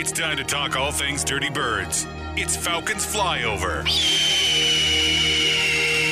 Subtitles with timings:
[0.00, 2.06] It's time to talk all things Dirty Birds.
[2.34, 3.84] It's Falcons Flyover.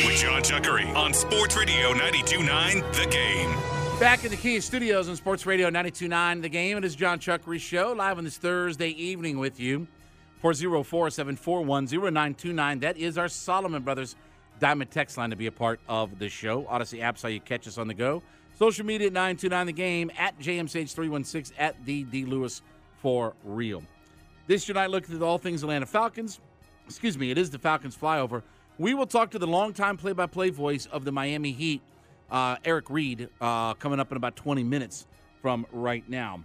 [0.04, 3.50] With Jon Chuckery on Sports Radio 929 The Game.
[3.98, 6.76] Back in the Kia Studios on Sports Radio 929 The Game.
[6.76, 9.86] It is Jon Chuckery Show live on this Thursday evening with you.
[10.42, 12.80] 404 741 0929.
[12.80, 14.16] That is our Solomon Brothers
[14.60, 16.64] Diamond text line to be a part of the show.
[16.64, 18.22] Audacy app's how you catch us on the go.
[18.58, 22.60] Social media at 929 The Game, at JMSH316, at the D Lewis
[23.00, 23.82] for real.
[24.46, 26.40] This your night look at all things Atlanta Falcons.
[26.86, 28.42] Excuse me, it is the Falcons flyover.
[28.78, 31.82] We will talk to the longtime play by play voice of the Miami Heat,
[32.30, 35.06] uh, Eric Reid, uh, coming up in about 20 minutes
[35.42, 36.44] from right now.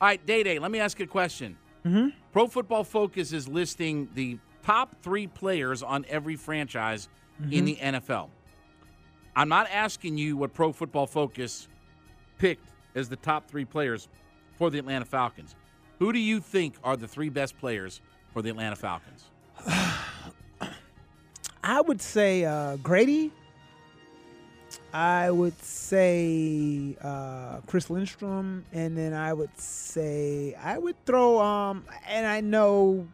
[0.00, 1.56] All right, Day Day, let me ask you a question.
[1.84, 2.08] Mm-hmm.
[2.32, 7.08] Pro Football Focus is listing the top three players on every franchise
[7.50, 8.28] in the NFL.
[9.34, 11.68] I'm not asking you what Pro Football Focus
[12.38, 14.08] picked as the top three players
[14.58, 15.54] for the Atlanta Falcons.
[15.98, 18.00] Who do you think are the three best players
[18.32, 19.24] for the Atlanta Falcons?
[21.64, 23.32] I would say uh, Grady.
[24.92, 31.40] I would say uh, Chris Lindstrom, and then I would say I would throw.
[31.40, 33.06] Um, and I know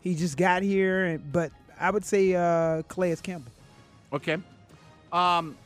[0.00, 3.52] he just got here, but I would say uh, Calais Campbell.
[4.12, 4.36] Okay.
[5.12, 5.56] Um,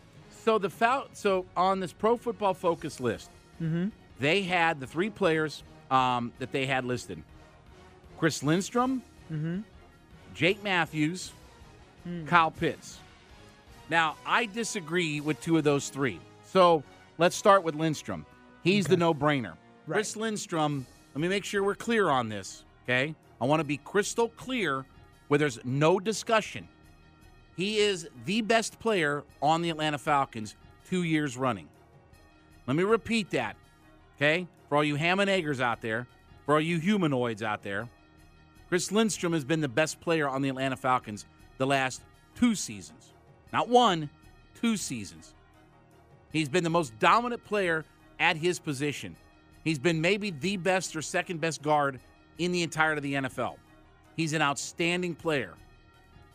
[0.44, 3.30] so the Fal- so on this Pro Football Focus list,
[4.20, 7.20] they had the three players um, that they had listed:
[8.18, 9.02] Chris Lindstrom,
[10.34, 11.32] Jake Matthews,
[12.26, 12.98] Kyle Pitts.
[13.88, 16.20] Now I disagree with two of those three.
[16.44, 16.84] So
[17.18, 18.24] let's start with Lindstrom.
[18.62, 19.54] He's the no-brainer.
[19.86, 20.86] Chris Lindstrom.
[21.14, 22.62] Let me make sure we're clear on this.
[22.84, 24.84] Okay, I want to be crystal clear
[25.26, 26.68] where there's no discussion.
[27.56, 30.54] He is the best player on the Atlanta Falcons
[30.88, 31.68] two years running.
[32.66, 33.56] Let me repeat that,
[34.20, 34.46] okay?
[34.68, 36.06] For all you ham and eggers out there,
[36.44, 37.88] for all you humanoids out there,
[38.68, 41.26] Chris Lindstrom has been the best player on the Atlanta Falcons
[41.58, 42.02] the last
[42.34, 43.12] two seasons.
[43.52, 44.08] Not one,
[44.60, 45.34] two seasons.
[46.32, 47.84] He's been the most dominant player
[48.20, 49.16] at his position.
[49.64, 51.98] He's been maybe the best or second best guard
[52.38, 53.56] in the entirety of the NFL.
[54.16, 55.54] He's an outstanding player.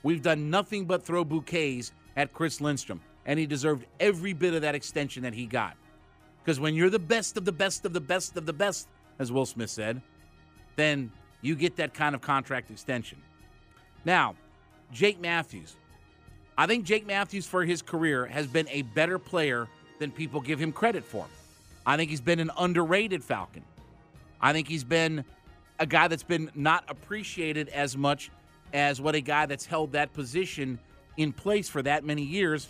[0.04, 4.62] We've done nothing but throw bouquets at Chris Lindstrom, and he deserved every bit of
[4.62, 5.78] that extension that he got.
[6.46, 9.32] Because when you're the best of the best of the best of the best, as
[9.32, 10.00] Will Smith said,
[10.76, 11.12] then
[11.42, 13.18] you get that kind of contract extension.
[14.06, 14.36] Now,
[14.94, 15.76] Jake Matthews.
[16.56, 19.68] I think Jake Matthews, for his career, has been a better player
[20.00, 21.26] than people give him credit for.
[21.84, 23.64] I think he's been an underrated Falcon.
[24.40, 25.26] I think he's been
[25.80, 28.30] a guy that's been not appreciated as much
[28.72, 30.78] as what a guy that's held that position
[31.18, 32.68] in place for that many years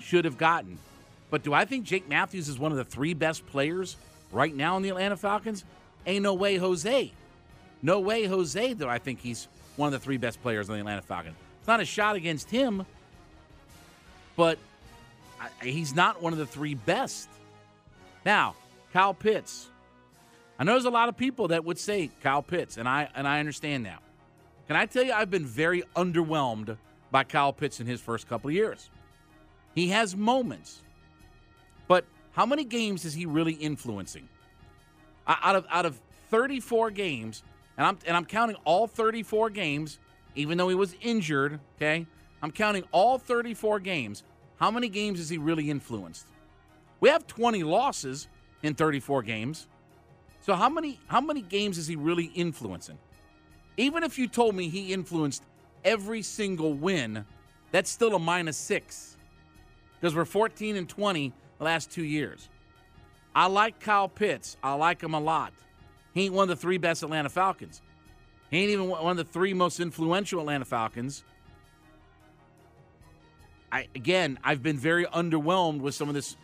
[0.00, 0.78] should have gotten.
[1.34, 3.96] But do I think Jake Matthews is one of the three best players
[4.30, 5.64] right now in the Atlanta Falcons?
[6.06, 7.10] Ain't no way, Jose.
[7.82, 10.78] No way, Jose, do I think he's one of the three best players on the
[10.78, 11.34] Atlanta Falcons.
[11.58, 12.86] It's not a shot against him,
[14.36, 14.60] but
[15.60, 17.28] he's not one of the three best.
[18.24, 18.54] Now,
[18.92, 19.66] Kyle Pitts.
[20.60, 23.26] I know there's a lot of people that would say Kyle Pitts, and I and
[23.26, 24.00] I understand that.
[24.68, 26.76] Can I tell you, I've been very underwhelmed
[27.10, 28.88] by Kyle Pitts in his first couple years.
[29.74, 30.83] He has moments,
[31.88, 34.28] but how many games is he really influencing?
[35.26, 36.00] Out of out of
[36.30, 37.42] 34 games,
[37.78, 39.98] and I'm and I'm counting all 34 games,
[40.34, 41.60] even though he was injured.
[41.76, 42.06] Okay,
[42.42, 44.22] I'm counting all 34 games.
[44.56, 46.26] How many games is he really influenced?
[47.00, 48.28] We have 20 losses
[48.62, 49.68] in 34 games.
[50.40, 52.98] So how many how many games is he really influencing?
[53.76, 55.42] Even if you told me he influenced
[55.84, 57.24] every single win,
[57.72, 59.16] that's still a minus six.
[60.00, 62.48] Because we're 14 and 20 the last two years.
[63.34, 64.56] I like Kyle Pitts.
[64.62, 65.52] I like him a lot.
[66.12, 67.82] He ain't one of the three best Atlanta Falcons.
[68.50, 71.24] He ain't even one of the three most influential Atlanta Falcons.
[73.72, 76.36] I again, I've been very underwhelmed with some of this.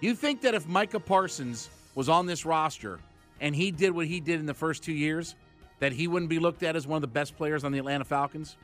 [0.00, 2.98] You think that if Micah Parsons was on this roster
[3.40, 5.36] and he did what he did in the first two years,
[5.78, 8.04] that he wouldn't be looked at as one of the best players on the Atlanta
[8.04, 8.56] Falcons?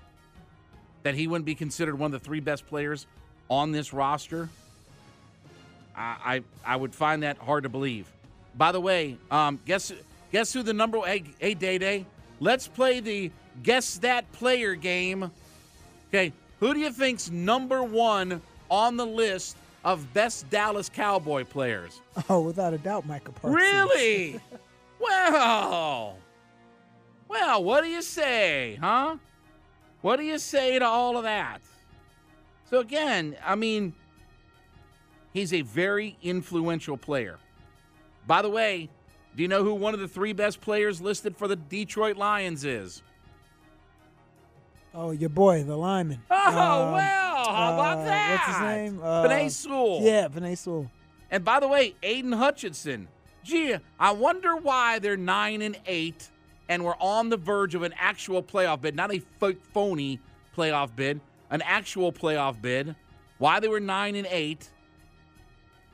[1.05, 3.06] That he wouldn't be considered one of the three best players
[3.49, 4.49] on this roster?
[5.96, 8.11] I I, I would find that hard to believe.
[8.56, 9.93] By the way, um, guess
[10.32, 12.06] guess who the number hey hey Day Day?
[12.41, 13.31] Let's play the
[13.62, 15.31] guess that player game.
[16.08, 22.00] Okay, who do you think's number one on the list of best Dallas Cowboy players?
[22.29, 23.61] Oh, without a doubt, Michael Parsons.
[23.61, 24.40] Really?
[25.00, 26.17] well,
[27.29, 29.17] well, what do you say, huh?
[30.00, 31.61] What do you say to all of that?
[32.70, 33.94] So again, I mean,
[35.34, 37.38] he's a very influential player.
[38.26, 38.88] By the way,
[39.36, 42.64] Do you know who one of the three best players listed for the Detroit Lions
[42.64, 43.02] is?
[44.94, 46.22] Oh, your boy, the lineman.
[46.31, 48.31] Oh, Uh, well, how about uh, that?
[48.31, 49.00] What's his name?
[49.02, 50.00] Uh, Penei Sewell.
[50.02, 50.88] Yeah, Penei Sewell.
[51.32, 53.08] And by the way, Aidan Hutchinson.
[53.42, 56.30] Gee, I wonder why they're nine and eight,
[56.69, 59.19] and we're on the verge of an actual playoff bid, not a
[59.72, 60.20] phony
[60.56, 61.20] playoff bid,
[61.50, 62.94] an actual playoff bid.
[63.38, 64.70] Why they were nine and eight?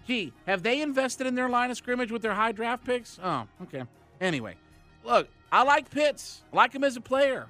[0.06, 3.19] Gee, have they invested in their line of scrimmage with their high draft picks?
[3.23, 3.85] Oh, okay.
[4.20, 4.56] Anyway,
[5.05, 6.43] look, I like Pitts.
[6.52, 7.47] I like him as a player.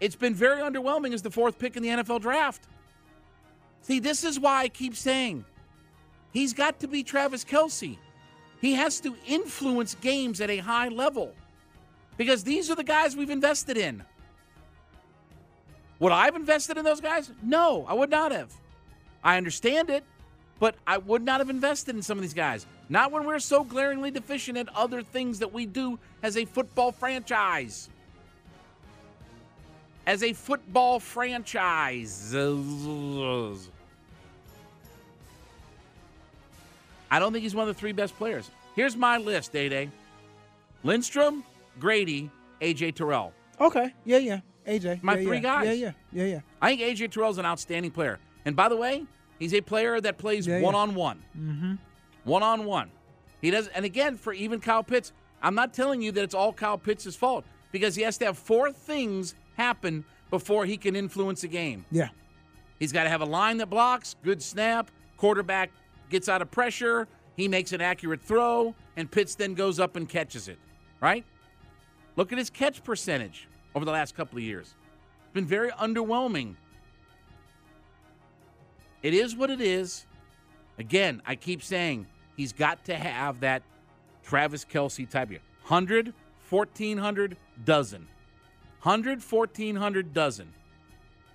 [0.00, 2.62] It's been very underwhelming as the fourth pick in the NFL draft.
[3.82, 5.44] See, this is why I keep saying
[6.36, 7.96] He's got to be Travis Kelce.
[8.60, 11.32] He has to influence games at a high level
[12.18, 14.04] because these are the guys we've invested in.
[15.98, 17.32] Would I have invested in those guys?
[17.42, 18.52] No, I would not have.
[19.24, 20.04] I understand it,
[20.58, 22.66] but I would not have invested in some of these guys.
[22.88, 26.92] Not when we're so glaringly deficient at other things that we do as a football
[26.92, 27.88] franchise.
[30.06, 32.34] As a football franchise.
[37.10, 38.50] I don't think he's one of the three best players.
[38.74, 39.90] Here's my list, Day Day.
[40.84, 41.44] Lindstrom,
[41.80, 42.30] Grady,
[42.60, 43.32] AJ Terrell.
[43.60, 43.92] Okay.
[44.04, 44.40] Yeah, yeah.
[44.66, 45.02] AJ.
[45.02, 45.42] My yeah, three yeah.
[45.42, 45.66] guys.
[45.66, 45.92] Yeah, yeah.
[46.12, 46.40] Yeah, yeah.
[46.60, 48.18] I think AJ Terrell's an outstanding player.
[48.44, 49.04] And by the way,
[49.38, 50.62] he's a player that plays Yeah, yeah.
[50.64, 51.22] one on one.
[51.38, 51.74] Mm-hmm.
[52.24, 52.90] One on one.
[53.40, 55.12] He does and again for even Kyle Pitts,
[55.42, 58.38] I'm not telling you that it's all Kyle Pitts' fault because he has to have
[58.38, 61.84] four things happen before he can influence a game.
[61.90, 62.08] Yeah.
[62.78, 65.70] He's got to have a line that blocks, good snap, quarterback
[66.10, 67.06] gets out of pressure,
[67.36, 70.58] he makes an accurate throw, and Pitts then goes up and catches it,
[71.00, 71.24] right?
[72.16, 74.74] Look at his catch percentage over the last couple of years.
[75.24, 76.54] It's been very underwhelming.
[79.06, 80.04] It is what it is.
[80.80, 83.62] Again, I keep saying he's got to have that
[84.24, 86.12] Travis Kelce type of 100,
[86.50, 88.08] 1400, dozen.
[88.82, 90.52] 100, 1400, dozen.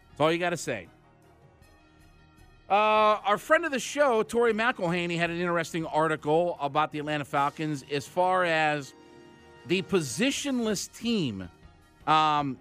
[0.09, 0.89] That's all you got to say.
[2.69, 7.23] Uh, our friend of the show, Tori McElhaney, had an interesting article about the Atlanta
[7.23, 8.93] Falcons as far as
[9.67, 11.47] the positionless team.
[12.05, 12.57] Um,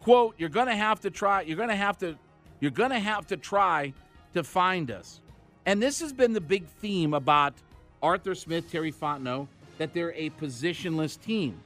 [0.00, 2.14] quote, you're gonna have to try, you're gonna have to,
[2.60, 3.94] you're gonna have to try
[4.34, 5.20] to find us.
[5.66, 7.54] And this has been the big theme about
[8.02, 9.46] Arthur Smith, Terry Fontenot,
[9.78, 11.60] that they're a positionless team.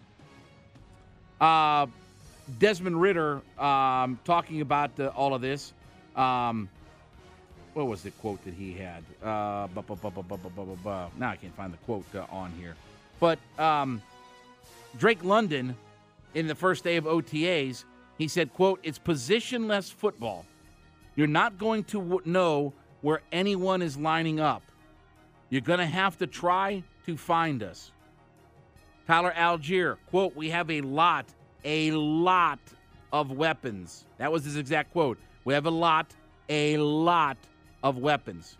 [1.40, 1.87] Uh,
[2.58, 5.72] Desmond Ridder um, talking about all of this.
[6.14, 6.69] Um,
[7.72, 9.02] what was the quote that he had?
[11.19, 12.76] Now I can't find the quote uh, on here.
[13.19, 14.02] But um,
[14.99, 15.76] Drake London,
[16.34, 17.84] in the first day of OTAs,
[18.17, 20.44] he said, "quote It's positionless football."
[21.16, 24.62] You're not going to w- know where anyone is lining up.
[25.50, 27.93] You're going to have to try to find us."
[29.06, 31.26] Tyler Allgeier, quote, We have a lot,
[31.64, 32.58] a lot
[33.12, 34.06] of weapons.
[34.19, 35.19] That was his exact quote.
[35.44, 36.14] We have a lot,
[36.49, 37.37] a lot
[37.82, 38.56] of weapons.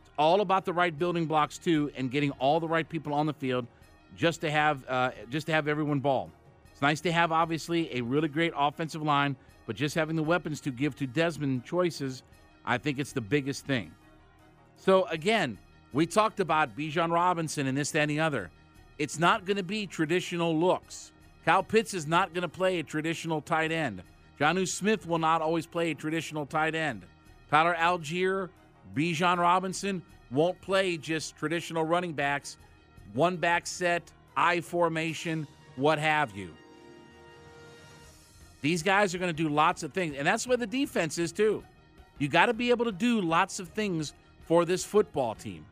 [0.00, 3.26] It's all about the right building blocks too, and getting all the right people on
[3.26, 3.66] the field,
[4.16, 6.30] just to have uh, just to have everyone ball.
[6.72, 10.60] It's nice to have obviously a really great offensive line, but just having the weapons
[10.62, 12.22] to give to Desmond choices,
[12.64, 13.92] I think it's the biggest thing.
[14.76, 15.58] So again,
[15.92, 18.50] we talked about Bijan Robinson and this, that, and the other.
[18.98, 21.12] It's not going to be traditional looks.
[21.44, 24.02] Kyle Pitts is not going to play a traditional tight end.
[24.40, 27.04] Jonnu Smith will not always play a traditional tight end.
[27.50, 28.48] Tyler Allgeier,
[28.94, 32.56] Bijan Robinson won't play just traditional running backs,
[33.12, 36.50] one back set, I formation, what have you.
[38.62, 41.32] These guys are going to do lots of things, and that's where the defense is
[41.32, 41.62] too.
[42.18, 44.14] You got to be able to do lots of things
[44.46, 45.66] for this football team.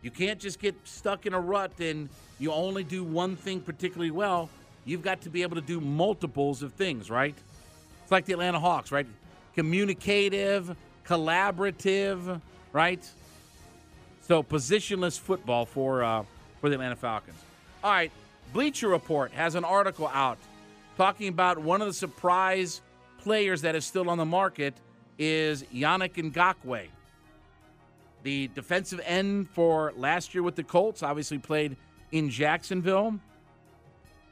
[0.00, 2.08] You can't just get stuck in a rut and
[2.38, 4.50] you only do one thing particularly well.
[4.84, 7.34] You've got to be able to do multiples of things, right?
[8.02, 9.06] It's like the Atlanta Hawks, right?
[9.54, 12.40] Communicative, collaborative,
[12.72, 13.08] right?
[14.22, 16.24] So positionless football for uh,
[16.60, 17.38] for the Atlanta Falcons.
[17.82, 18.10] All right,
[18.52, 20.38] Bleacher Report has an article out
[20.96, 22.82] talking about one of the surprise
[23.18, 24.74] players that is still on the market
[25.18, 26.88] is Yannick Ngakoue
[28.22, 31.76] the defensive end for last year with the Colts, obviously played
[32.12, 33.18] in Jacksonville.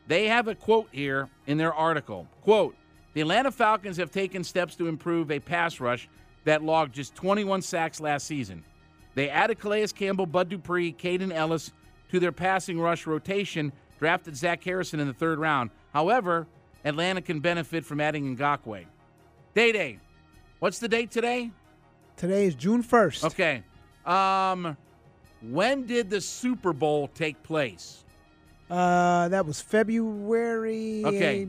[0.06, 2.26] They have a quote here in their article.
[2.42, 2.74] Quote,
[3.12, 6.08] the Atlanta Falcons have taken steps to improve a pass rush
[6.44, 8.64] that logged just 21 sacks last season.
[9.14, 11.72] They added Calais Campbell, Bud Dupree, Kaden Elliss
[12.10, 15.70] to their passing rush rotation, drafted Zach Harrison in the third round.
[15.92, 16.46] However,
[16.84, 18.84] Atlanta can benefit from adding Ngakoue.
[19.54, 19.98] Day Day,
[20.60, 21.50] what's the date today?
[22.16, 23.24] Today is June 1st.
[23.24, 23.62] Okay.
[24.06, 24.76] Um,
[25.42, 28.04] when did the Super Bowl take place?
[28.70, 31.02] Uh, that was February.
[31.04, 31.48] Okay.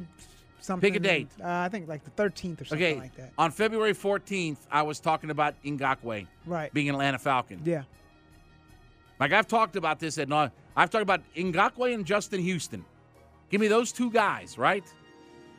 [0.60, 0.92] Something.
[0.94, 1.28] Pick a date.
[1.40, 3.32] Uh, I think like the 13th or something Okay, like that.
[3.38, 6.72] on February 14th, I was talking about Ngakoue Right.
[6.74, 7.62] being an Atlanta Falcon.
[7.66, 7.84] Yeah.
[9.20, 12.86] Like I've talked about this at I've talked about Ngakoue and Justin Houston.
[13.52, 14.84] Give me those two guys, right?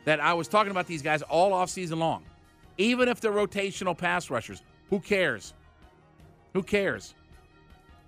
[0.05, 2.23] That I was talking about these guys all off season long.
[2.77, 5.53] Even if they're rotational pass rushers, who cares?
[6.53, 7.13] Who cares?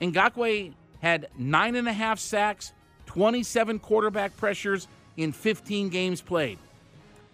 [0.02, 2.74] Ngakoue had nine and a half sacks,
[3.06, 4.88] 27 quarterback pressures
[5.18, 6.58] in 15 games played.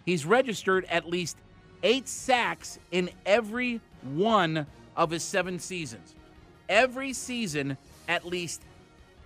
[0.05, 1.37] He's registered at least
[1.83, 6.15] eight sacks in every one of his seven seasons.
[6.69, 7.77] Every season,
[8.07, 8.61] at least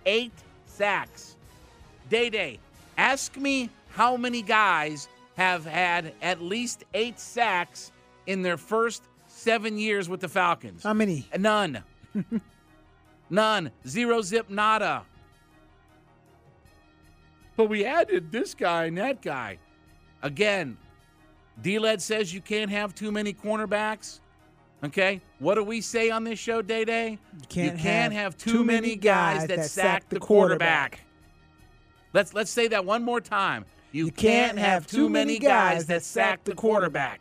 [0.04, 0.32] eight
[0.66, 1.36] sacks.
[2.08, 2.58] Day Day,
[2.96, 7.92] ask me how many guys have had at least eight sacks
[8.26, 10.82] in their first seven years with the Falcons.
[10.82, 11.26] How many?
[11.38, 11.82] None.
[13.30, 13.70] None.
[13.86, 15.04] Zero zip nada.
[17.56, 19.58] But we added this guy and that guy.
[20.22, 20.76] Again,
[21.62, 24.20] D-Led says you can't have too many cornerbacks.
[24.84, 25.22] Okay?
[25.38, 27.18] What do we say on this show, Day Day?
[27.48, 31.00] can't you can't have have too many guys that, sack the quarterback.
[32.16, 33.66] Let's let's say that one more time.
[33.92, 37.20] You, can't, have too many guys that sack the quarterback.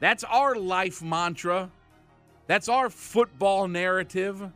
[0.00, 1.70] That's our life mantra.
[2.48, 4.50] That's our football narrative.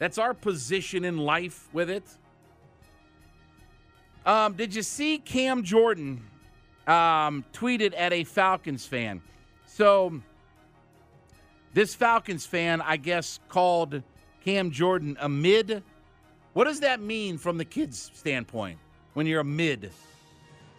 [0.00, 2.02] That's our position in life with it.
[4.26, 6.20] Um, did you see Cam Jordan
[6.88, 9.22] um, tweeted at a Falcons fan?
[9.66, 10.20] So,
[11.74, 14.02] this Falcons fan, I guess, called
[14.44, 15.84] Cam Jordan a mid.
[16.54, 18.78] What does that mean from the kids' standpoint
[19.12, 19.90] when you're a mid?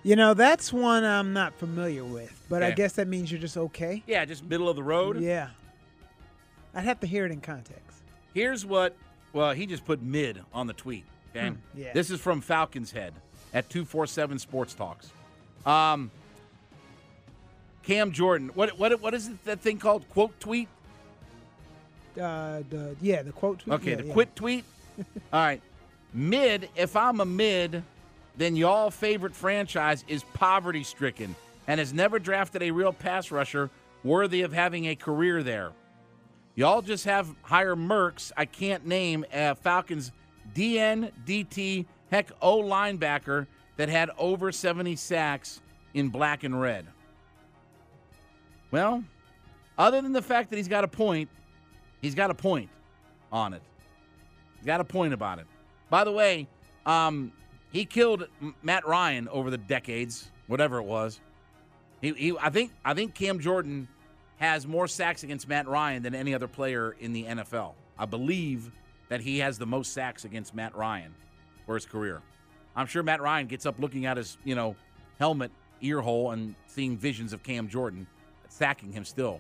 [0.04, 3.58] You know, that's one I'm not familiar with, but I guess that means you're just
[3.58, 4.04] okay.
[4.08, 5.20] Yeah, just middle of the road.
[5.20, 5.50] Yeah.
[6.74, 8.02] I'd have to hear it in context.
[8.34, 8.96] Here's what,
[9.34, 11.06] well, he just put mid on the tweet.
[11.36, 11.50] Okay.
[11.50, 11.92] Hmm, yeah.
[11.94, 13.14] This is from Falcons Head
[13.54, 15.10] at 247 Sports Talks.
[15.66, 16.12] Um,
[17.84, 20.08] Cam Jordan, what, what, what is it, that thing called?
[20.10, 20.68] Quote tweet?
[22.16, 23.60] Uh, the yeah, the quote.
[23.60, 24.14] tweet, Okay, yeah, the yeah.
[24.14, 24.64] quit tweet.
[25.34, 25.62] All right.
[26.14, 27.84] Mid, if I'm a mid,
[28.38, 31.36] then y'all favorite franchise is poverty stricken
[31.68, 33.70] and has never drafted a real pass rusher
[34.04, 35.72] worthy of having a career there.
[36.56, 38.32] Y'all just have higher mercs.
[38.38, 40.12] I can't name uh, Falcons
[40.54, 45.62] DN, DT, heck, O linebacker that had over 70 sacks
[45.94, 46.86] in black and red.
[48.72, 49.04] Well,
[49.78, 51.30] other than the fact that he's got a point,
[52.02, 52.70] he's got a point
[53.32, 53.62] on it.
[54.66, 55.46] Got a point about it.
[55.90, 56.48] By the way,
[56.86, 57.32] um,
[57.72, 58.28] he killed
[58.64, 61.20] Matt Ryan over the decades, whatever it was.
[62.02, 63.88] He, he, I think, I think Cam Jordan
[64.38, 67.74] has more sacks against Matt Ryan than any other player in the NFL.
[67.98, 68.72] I believe
[69.10, 71.14] that he has the most sacks against Matt Ryan
[71.66, 72.22] for his career.
[72.76, 74.76] I'm sure Matt Ryan gets up looking at his, you know,
[75.20, 78.08] helmet ear hole and seeing visions of Cam Jordan
[78.50, 79.40] sacking him still.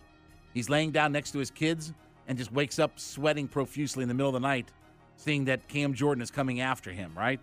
[0.54, 1.94] He's laying down next to his kids
[2.28, 4.72] and just wakes up sweating profusely in the middle of the night,
[5.18, 7.40] seeing that Cam Jordan is coming after him, right?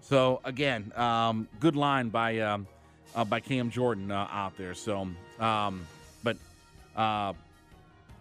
[0.00, 2.66] So again, um, good line by um,
[3.14, 4.74] uh, by Cam Jordan uh, out there.
[4.74, 5.86] So, um,
[6.22, 6.36] but
[6.96, 7.32] uh,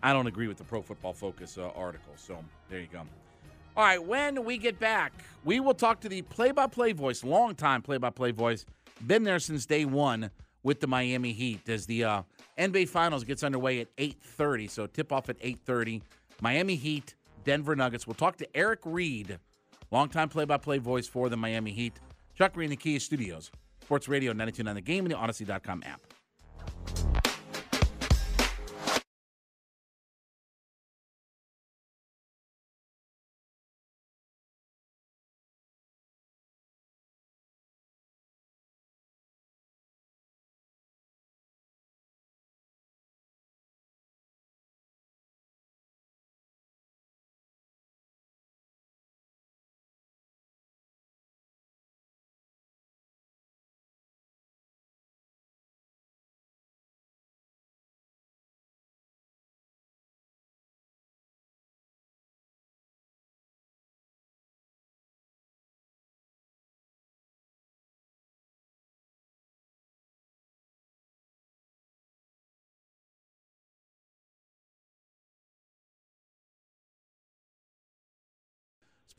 [0.01, 2.13] I don't agree with the Pro Football Focus uh, article.
[2.15, 3.01] So there you go.
[3.77, 5.13] All right, when we get back,
[5.45, 8.65] we will talk to the play-by-play voice, longtime play-by-play voice,
[9.07, 10.31] been there since day one
[10.63, 12.21] with the Miami Heat as the uh,
[12.57, 14.69] NBA Finals gets underway at 8:30.
[14.69, 16.01] So tip off at 8:30.
[16.41, 17.15] Miami Heat,
[17.50, 18.06] Denver Nuggets.
[18.06, 19.39] We'll talk to Eric Reid,
[19.89, 21.94] longtime play-by-play voice for the Miami Heat.
[22.38, 23.50] Chuck Reed in the Kia Studios,
[23.82, 26.00] Sports Radio 92.9 The Game and the Audacy.com app.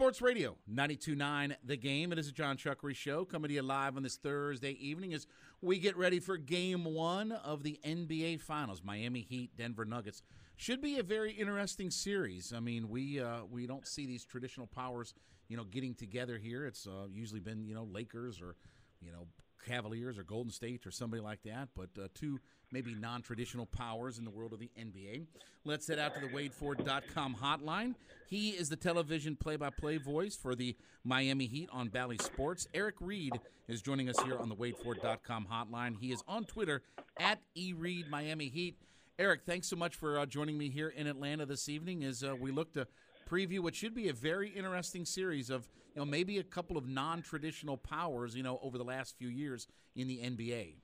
[0.00, 2.10] Sports Radio 929 The Game.
[2.10, 5.26] It is a Jon Chuckery show coming to you live on this Thursday evening as
[5.60, 8.80] we get ready for game one of the NBA Finals.
[8.82, 10.22] Miami Heat, Denver Nuggets.
[10.56, 12.50] Should be a very interesting series.
[12.56, 15.12] I mean, we uh, we don't see these traditional powers,
[15.48, 16.64] you know, getting together here.
[16.64, 18.56] It's uh, usually been, you know, Lakers or,
[19.02, 19.26] you know,
[19.64, 22.38] Cavaliers or Golden State or somebody like that, but uh, two
[22.72, 25.26] maybe non traditional powers in the world of the NBA.
[25.64, 27.94] Let's head out to the WadeFord.com hotline.
[28.28, 32.66] He is the television play by play voice for the Miami Heat on Bally Sports.
[32.72, 33.38] Eric Reid
[33.68, 35.96] is joining us here on the WadeFord.com hotline.
[36.00, 36.82] He is on Twitter
[37.18, 38.76] at eReed Miami Heat.
[39.18, 42.34] Eric, thanks so much for uh, joining me here in Atlanta this evening as uh,
[42.34, 42.86] we look to
[43.30, 46.86] preview what should be a very interesting series of you know maybe a couple of
[46.86, 49.66] non-traditional powers you know over the last few years
[49.96, 50.76] in the NBA.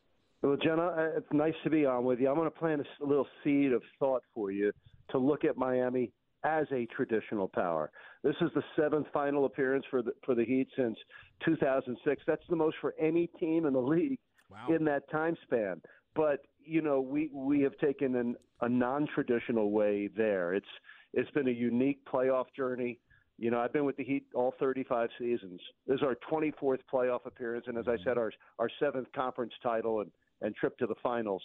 [0.43, 2.29] Well, Jenna, uh, it's nice to be on with you.
[2.29, 4.71] I'm going to plant a little seed of thought for you
[5.11, 6.13] to look at Miami
[6.45, 7.91] as a traditional power.
[8.23, 10.97] This is the seventh final appearance for the for the Heat since
[11.45, 12.23] 2006.
[12.27, 14.19] That's the most for any team in the league
[14.51, 14.75] wow.
[14.75, 15.81] in that time span.
[16.15, 20.55] But you know, we we have taken an, a non-traditional way there.
[20.55, 20.67] It's
[21.13, 22.99] it's been a unique playoff journey.
[23.39, 25.61] You know, I've been with the Heat all 35 seasons.
[25.87, 28.03] This is our 24th playoff appearance, and as I mm-hmm.
[28.05, 31.43] said, our our seventh conference title and and trip to the finals.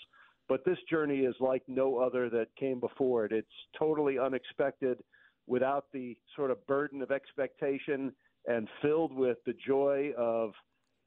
[0.47, 3.31] But this journey is like no other that came before it.
[3.31, 4.99] It's totally unexpected,
[5.47, 8.13] without the sort of burden of expectation,
[8.47, 10.51] and filled with the joy of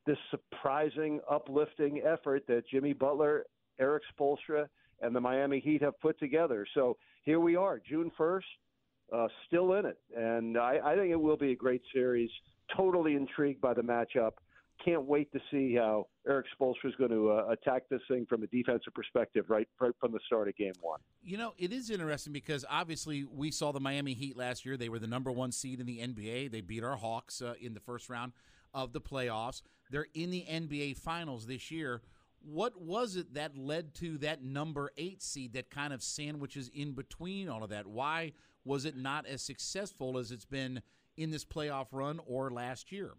[0.07, 3.45] this surprising, uplifting effort that Jimmy Butler,
[3.81, 4.69] Erik Spoelstra,
[5.01, 6.67] and the Miami Heat have put together.
[6.75, 8.43] So here we are, June 1st,
[9.15, 9.99] uh, still in it.
[10.17, 12.31] And I, I think it will be a great series.
[12.77, 14.33] Totally intrigued by the matchup.
[14.85, 18.43] Can't wait to see how Erik Spoelstra is going to uh, attack this thing from
[18.43, 20.99] a defensive perspective right, right from the start of game one.
[21.23, 24.77] You know, it is interesting because obviously we saw the Miami Heat last year.
[24.77, 26.51] They were the number one seed in the NBA.
[26.51, 28.33] They beat our Hawks uh, in the first round
[28.73, 29.63] of the playoffs.
[29.91, 32.03] They're in the NBA Finals this year
[32.47, 36.93] what was it that led to that number eight seed that kind of sandwiches in
[36.93, 37.87] between all of that?
[37.87, 38.33] Why
[38.65, 40.83] was it not as successful as it's been
[41.17, 43.13] in this playoff run or last year?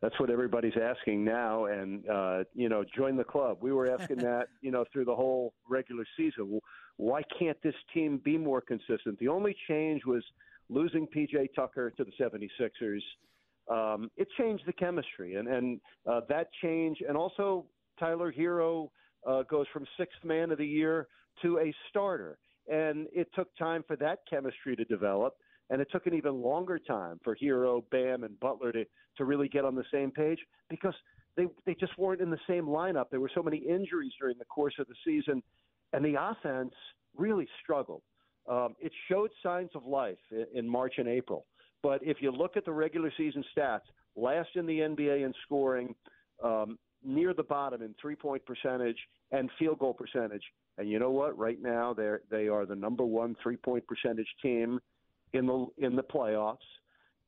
[0.00, 3.58] That's what everybody's asking now, and uh, you know, join the club.
[3.60, 6.60] We were asking that, you know, through the whole regular season.
[6.96, 9.18] Why can't this team be more consistent?
[9.18, 10.24] The only change was
[10.68, 13.00] losing PJ Tucker to the 76ers.
[13.70, 17.64] Um, it changed the chemistry, and and uh, that change, and also
[17.98, 18.90] Tyler Herro
[19.26, 21.06] uh, goes from sixth man of the year
[21.42, 22.38] to a starter.
[22.72, 25.34] And it took time for that chemistry to develop.
[25.68, 28.84] And it took an even longer time for Herro, Bam, and Butler to,
[29.18, 30.38] to really get on the same page
[30.70, 30.94] because
[31.36, 33.06] they, they just weren't in the same lineup.
[33.10, 35.42] There were so many injuries during the course of the season,
[35.92, 36.72] and the offense
[37.16, 38.02] really struggled.
[38.48, 41.46] Um, it showed signs of life in, in March and April.
[41.82, 43.82] But if you look at the regular season stats,
[44.16, 45.94] last in the NBA in scoring,
[46.42, 48.98] um, near the bottom in three point percentage
[49.30, 50.42] and field goal percentage.
[50.82, 51.38] And you know what?
[51.38, 54.80] Right now, they they are the number one three point percentage team
[55.32, 56.56] in the in the playoffs,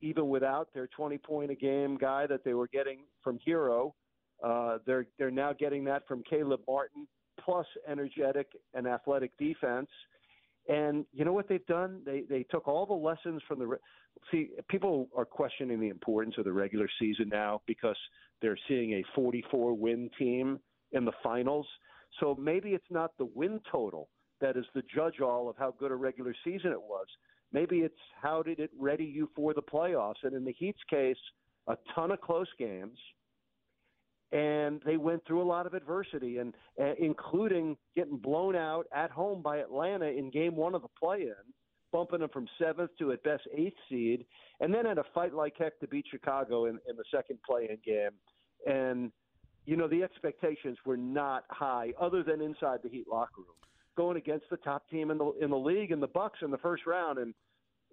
[0.00, 3.94] even without their 20 point a game guy that they were getting from Herro.
[4.42, 7.06] Uh, they're they're now getting that from Caleb Martin,
[7.40, 9.88] plus energetic and athletic defense.
[10.68, 12.00] And you know what they've done?
[12.04, 13.78] They they took all the lessons from the.
[14.32, 17.96] See, people are questioning the importance of the regular season now because
[18.42, 20.58] they're seeing a 44 win team
[20.90, 21.68] in the finals.
[22.20, 24.08] So maybe it's not the win total
[24.40, 27.06] that is the judge all of how good a regular season it was.
[27.52, 30.22] Maybe it's how did it ready you for the playoffs.
[30.22, 31.16] And in the Heat's case,
[31.66, 32.98] a ton of close games,
[34.32, 39.10] and they went through a lot of adversity, and uh, including getting blown out at
[39.10, 41.32] home by Atlanta in Game One of the play-in,
[41.92, 44.26] bumping them from seventh to at best eighth seed,
[44.60, 47.78] and then had a fight like heck to beat Chicago in, in the second play-in
[47.84, 48.10] game
[48.66, 49.12] and
[49.66, 53.56] you know the expectations were not high, other than inside the Heat locker room,
[53.96, 56.58] going against the top team in the in the league and the Bucks in the
[56.58, 57.34] first round, and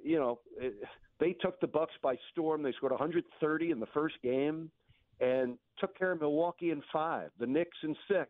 [0.03, 0.73] you know it,
[1.19, 2.63] they took the Bucks by storm.
[2.63, 4.69] They scored 130 in the first game,
[5.19, 8.29] and took care of Milwaukee in five, the Knicks in six.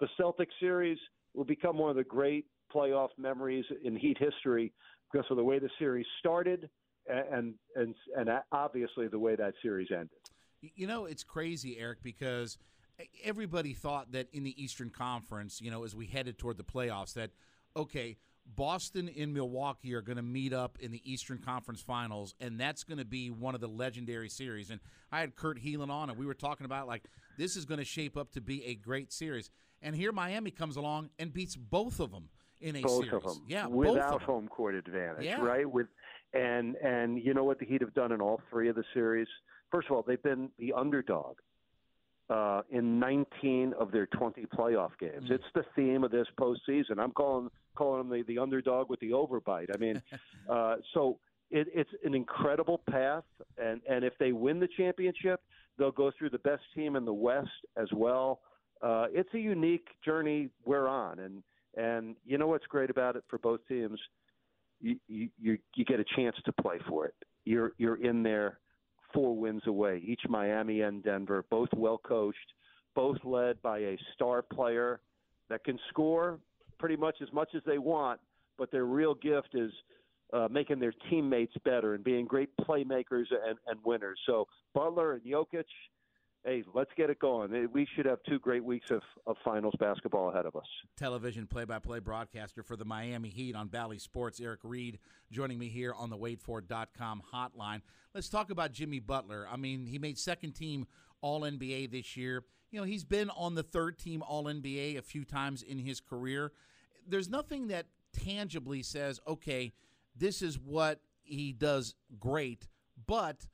[0.00, 0.98] The Celtics series
[1.34, 4.72] will become one of the great playoff memories in Heat history
[5.12, 6.68] because of the way the series started
[7.08, 10.10] and and and obviously the way that series ended.
[10.74, 12.58] You know, it's crazy, Eric, because
[13.22, 17.14] everybody thought that in the Eastern Conference, you know, as we headed toward the playoffs,
[17.14, 17.30] that,
[17.76, 22.60] okay, Boston and Milwaukee are going to meet up in the Eastern Conference Finals, and
[22.60, 24.70] that's going to be one of the legendary series.
[24.70, 27.04] And I had Kurt Helin on, and we were talking about like
[27.38, 29.50] this is going to shape up to be a great series.
[29.82, 32.28] And here Miami comes along and beats both of them
[32.60, 33.12] in a both series.
[33.12, 35.40] of them, yeah, without home court advantage, yeah.
[35.40, 35.70] right?
[35.70, 35.86] With
[36.32, 39.28] And and you know what the Heat have done in all three of the series?
[39.74, 41.38] First of all, they've been the underdog
[42.30, 45.26] uh, in 19 of their 20 playoff games.
[45.30, 46.98] It's the theme of this postseason.
[46.98, 49.70] I'm calling calling them the, the underdog with the overbite.
[49.74, 50.00] I mean,
[50.48, 51.18] uh, so
[51.50, 53.24] it, it's an incredible path,
[53.58, 55.40] and and if they win the championship,
[55.76, 58.42] they'll go through the best team in the West as well.
[58.80, 61.42] Uh, it's a unique journey we're on, and
[61.76, 63.98] and you know what's great about it for both teams
[64.80, 67.14] you, you you get a chance to play for it.
[67.44, 68.58] You're you're in there
[69.14, 70.02] four wins away.
[70.04, 72.52] Each Miami and Denver, both well coached,
[72.94, 75.00] both led by a star player
[75.48, 76.38] that can score
[76.78, 78.20] pretty much as much as they want,
[78.58, 79.72] but their real gift is
[80.32, 84.18] uh, making their teammates better and being great playmakers and, and winners.
[84.26, 85.64] So Butler and Jokic,
[86.44, 87.68] hey, let's get it going.
[87.72, 90.66] We should have two great weeks of, of finals basketball ahead of us.
[90.96, 94.98] Television play by play broadcaster for the Miami Heat on Bally Sports, Eric Reid,
[95.30, 97.80] joining me here on the WadeFord.com hotline.
[98.14, 99.48] Let's talk about Jimmy Butler.
[99.50, 100.86] I mean, he made second team
[101.22, 102.44] All NBA this year.
[102.70, 106.00] You know, he's been on the third team All NBA a few times in his
[106.00, 106.52] career.
[107.08, 109.72] There's nothing that tangibly says, okay,
[110.16, 112.68] this is what he does great,
[113.06, 113.46] but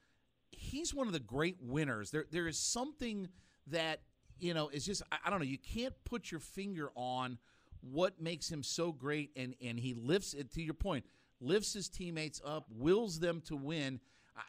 [0.50, 2.10] he's one of the great winners.
[2.10, 3.28] There there is something
[3.66, 4.00] that
[4.38, 5.44] you know is just I, I, don't know.
[5.44, 7.38] You can't put your finger on
[7.80, 11.04] what makes him so great, and and he lifts it to your point,
[11.40, 14.00] lifts his teammates up, wills them to win.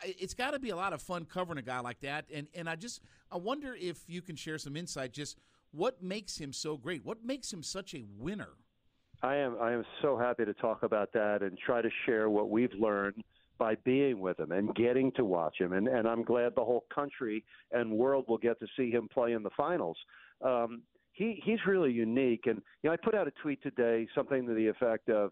[0.04, 2.70] It's got to be a lot of fun covering a guy like that, and and
[2.70, 5.14] I just I wonder if you can share some insight.
[5.14, 5.38] Just
[5.72, 7.06] what makes him so great?
[7.06, 8.50] What makes him such a winner?
[9.24, 12.50] I am I am so happy to talk about that and try to share what
[12.50, 13.24] we've learned
[13.62, 15.74] by being with him and getting to watch him.
[15.74, 19.34] And, and I'm glad the whole country and world will get to see him play
[19.34, 19.98] in the finals.
[20.44, 22.48] Um, he, he's really unique.
[22.48, 25.30] And, you know, I put out a tweet today, something to the effect of,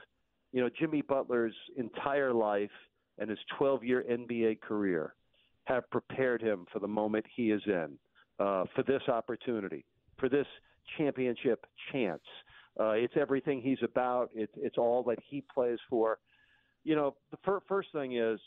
[0.52, 2.70] you know, Jimmy Butler's entire life
[3.18, 5.16] and his 12 year NBA career
[5.64, 7.98] have prepared him for the moment he is in,
[8.40, 9.84] uh, for this opportunity,
[10.20, 10.48] for this
[11.00, 12.22] championship chance.
[12.80, 14.30] Uh, it's everything he's about.
[14.36, 16.20] It's it's all that he plays for
[16.84, 18.40] you know, the fir- first thing is,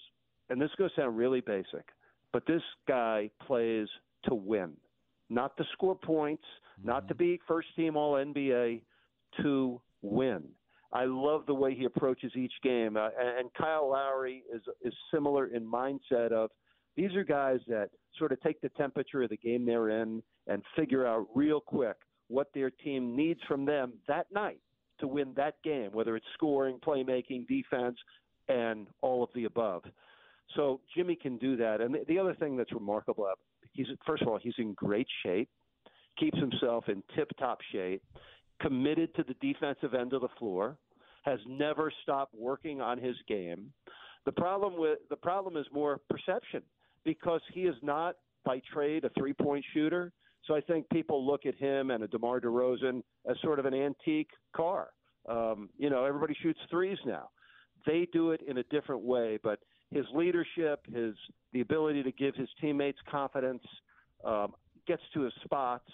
[0.49, 1.87] and this is going to sound really basic,
[2.33, 3.88] but this guy plays
[4.25, 4.73] to win,
[5.31, 6.45] not to score points,
[6.79, 6.88] mm-hmm.
[6.88, 8.83] not to be first team All NBA,
[9.42, 10.42] to win.
[10.92, 15.47] I love the way he approaches each game, uh, and Kyle Lowry is is similar
[15.47, 16.51] in mindset of
[16.97, 20.62] these are guys that sort of take the temperature of the game they're in and
[20.77, 21.97] figure out real quick
[22.29, 24.61] what their team needs from them that night
[25.03, 27.99] to win that game, whether it's scoring, playmaking, defense,
[28.49, 29.83] and all of the above.
[30.57, 31.81] So Jimmy can do that.
[31.83, 33.27] And the, the other thing that's remarkable,
[33.73, 35.51] he's first of all he's in great shape,
[36.19, 38.03] keeps himself in tip-top shape,
[38.61, 40.77] committed to the defensive end of the floor,
[41.25, 43.73] has never stopped working on his game.
[44.25, 46.62] The problem with the problem is more perception
[47.05, 50.12] because he is not by trade a three-point shooter.
[50.46, 53.74] So I think people look at him and a DeMar DeRozan as sort of an
[53.74, 54.88] antique car.
[55.28, 57.28] Um, you know, everybody shoots threes now
[57.87, 59.38] they do it in a different way.
[59.42, 61.14] But his leadership, his
[61.52, 63.62] the ability to give his teammates confidence,
[64.24, 64.52] um,
[64.87, 65.88] gets to his spots,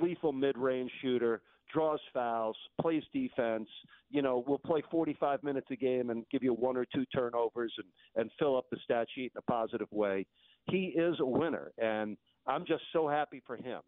[0.00, 3.68] lethal mid-range shooter, draws fouls, plays defense.
[4.10, 7.72] You know, will play 45 minutes a game and give you one or two turnovers
[7.78, 10.26] and and fill up the stat sheet in a positive way.
[10.70, 12.16] He is a winner, and
[12.46, 13.80] I'm just so happy for him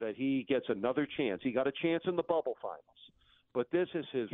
[0.00, 1.40] that he gets another chance.
[1.42, 2.80] He got a chance in the bubble finals,
[3.54, 4.28] but this is his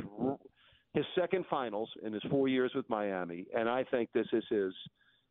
[0.95, 4.73] his second finals in his four years with Miami, and I think this is his.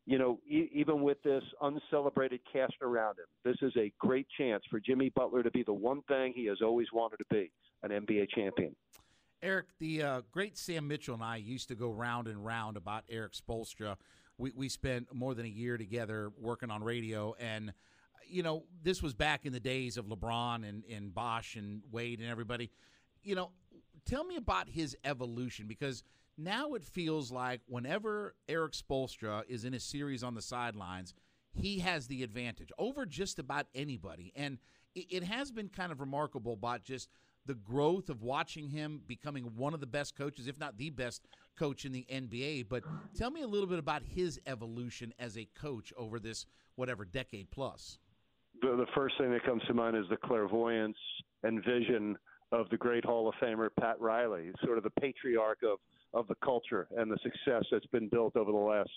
[0.06, 4.62] You know, e- even with this uncelebrated cast around him, this is a great chance
[4.70, 7.50] for Jimmy Butler to be the one thing he has always wanted to be
[7.82, 8.74] an NBA champion.
[9.42, 13.04] Eric, the uh, great Sam Mitchell and I used to go round and round about
[13.10, 13.96] Erik Spoelstra.
[14.38, 17.72] We, we spent more than a year together working on radio, and
[18.26, 22.20] you know this was back in the days of LeBron and, and Bosh and Wade
[22.20, 22.70] and everybody.
[23.22, 23.50] You know,
[24.04, 26.02] tell me about his evolution because
[26.36, 31.14] now it feels like whenever Erik Spoelstra is in a series on the sidelines,
[31.52, 34.32] he has the advantage over just about anybody.
[34.36, 34.58] And
[34.94, 37.08] it has been kind of remarkable about just
[37.46, 41.26] the growth of watching him becoming one of the best coaches, if not the best
[41.58, 42.68] coach in the NBA.
[42.68, 42.84] But
[43.16, 47.50] tell me a little bit about his evolution as a coach over this whatever decade
[47.50, 47.98] plus.
[48.62, 50.96] The, the first thing that comes to mind is the clairvoyance
[51.42, 52.16] and vision
[52.50, 55.78] of the great Hall of Famer Pat Riley, sort of the patriarch of
[56.14, 58.90] of the culture and the success that's been built over the last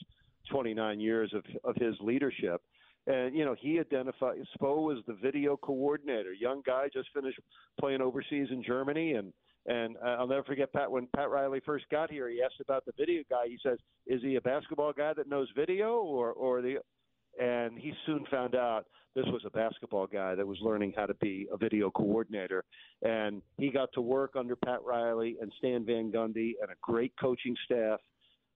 [0.49, 2.61] 29 years of of his leadership.
[3.07, 7.39] And you know, he identified Spo was the video coordinator, young guy just finished
[7.79, 9.33] playing overseas in Germany, and
[9.65, 12.29] And I'll never forget Pat when Pat Riley first got here.
[12.29, 13.47] He asked about the video guy.
[13.47, 16.79] He says, "Is he a basketball guy that knows video, or or the?"
[17.39, 21.13] And he soon found out this was a basketball guy that was learning how to
[21.15, 22.63] be a video coordinator.
[23.01, 27.13] And he got to work under Pat Riley and Stan Van Gundy and a great
[27.19, 27.99] coaching staff.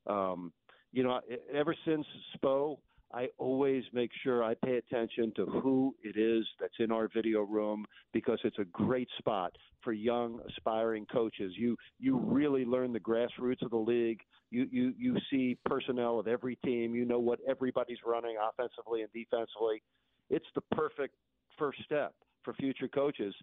[0.08, 0.54] Um,
[0.92, 1.20] you know,
[1.54, 2.06] ever since
[2.38, 2.78] Spo,
[3.14, 7.42] I always make sure I pay attention to who it is that's in our video
[7.42, 11.54] room because it's a great spot for young aspiring coaches.
[11.56, 14.20] You you really learn the grassroots of the league.
[14.50, 16.96] You you you see personnel of every team.
[16.96, 19.82] You know what everybody's running offensively and defensively.
[20.30, 21.16] It's the perfect
[21.58, 22.14] first step
[22.44, 23.36] for future coaches.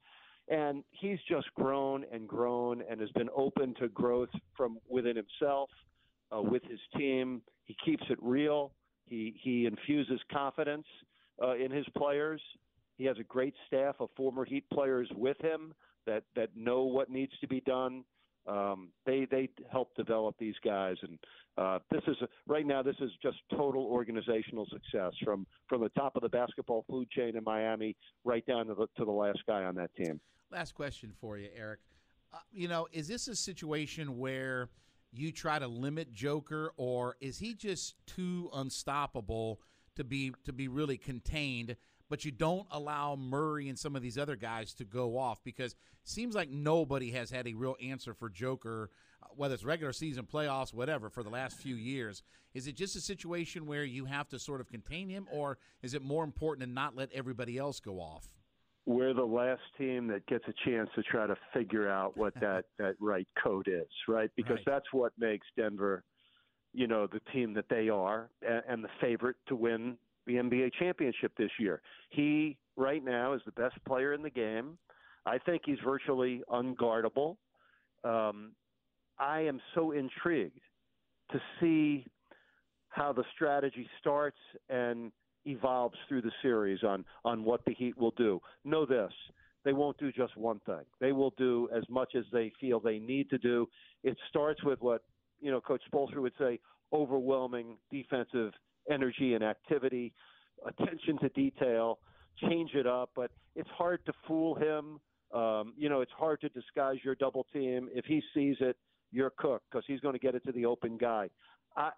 [0.49, 5.71] And he's just grown and grown and has been open to growth from within himself,
[6.37, 7.43] uh, with his team.
[7.65, 8.73] He keeps it real
[9.07, 10.87] he he infuses confidence
[11.43, 12.41] uh, in his players.
[12.99, 15.75] He has a great staff of former Heat players with him
[16.07, 18.05] that that know what needs to be done.
[18.47, 21.19] Um, they they help develop these guys, and
[21.57, 22.83] uh, this is a, right now.
[22.83, 27.37] This is just total organizational success from from the top of the basketball food chain
[27.37, 30.21] in Miami right down to the to the last guy on that team.
[30.51, 31.81] Last question for you, Eric.
[32.33, 34.71] Uh, you know, is this a situation where
[35.13, 39.61] you try to limit Joker, or is he just too unstoppable
[39.97, 41.77] to be to be really contained?
[42.09, 45.75] But you don't allow Murray and some of these other guys to go off because
[46.05, 48.91] seems like nobody has had a real answer for Joker,
[49.23, 52.23] uh, whether it's regular season, playoffs, whatever, for the last few years.
[52.55, 55.95] Is it just a situation where you have to sort of contain him, or is
[55.95, 58.27] it more important to not let everybody else go off?
[58.87, 62.65] We're the last team that gets a chance to try to figure out what that
[62.79, 64.31] that right code is, right?
[64.37, 64.67] Because right.
[64.67, 66.05] that's what makes Denver,
[66.73, 70.73] you know, the team that they are and, and the favorite to win the NBA
[70.79, 71.81] championship this year.
[72.11, 74.79] He right now is the best player in the game.
[75.27, 77.37] I think he's virtually unguardable.
[78.05, 78.53] Um,
[79.19, 80.61] I am so intrigued
[81.31, 82.07] to see
[82.89, 84.37] how the strategy starts
[84.69, 85.13] and
[85.45, 88.41] evolves through the series on on what the Heat will do.
[88.65, 89.13] Know this:
[89.65, 90.85] they won't do just one thing.
[91.01, 93.69] They will do as much as they feel they need to do.
[94.03, 95.03] It starts with what
[95.41, 96.59] you know Coach Spoelstra would say:
[96.93, 98.53] overwhelming defensive
[98.91, 100.13] energy and activity,
[100.67, 101.99] attention to detail.
[102.49, 104.99] Change it up, but it's hard to fool him.
[105.39, 107.89] Um, you know, it's hard to disguise your double team.
[107.95, 108.77] If he sees it,
[109.11, 111.29] you're cooked because he's going to get it to the open guy.
[111.77, 111.91] I,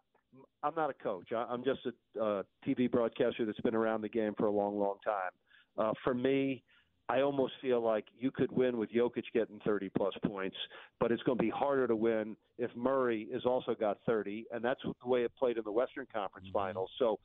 [0.63, 1.33] I'm not a coach.
[1.33, 4.97] I'm just a uh, TV broadcaster that's been around the game for a long, long
[5.05, 5.31] time.
[5.77, 6.63] Uh, for me,
[7.09, 10.57] I almost feel like you could win with Jokic getting 30 plus points,
[11.01, 14.65] but it's going to be harder to win if Murray has also got 30, and
[14.65, 16.59] that's the way it played in the Western Conference mm-hmm.
[16.59, 16.91] Finals.
[16.99, 17.19] So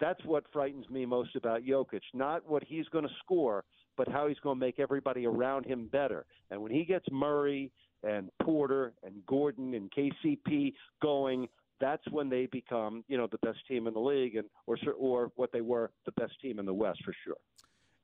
[0.00, 2.00] that's what frightens me most about Jokic.
[2.12, 3.64] Not what he's going to score,
[3.96, 6.26] but how he's going to make everybody around him better.
[6.50, 7.70] And when he gets Murray
[8.02, 11.48] and Porter and Gordon and KCP going,
[11.80, 15.32] that's when they become, you know, the best team in the league, and or or
[15.36, 17.36] what they were, the best team in the West for sure.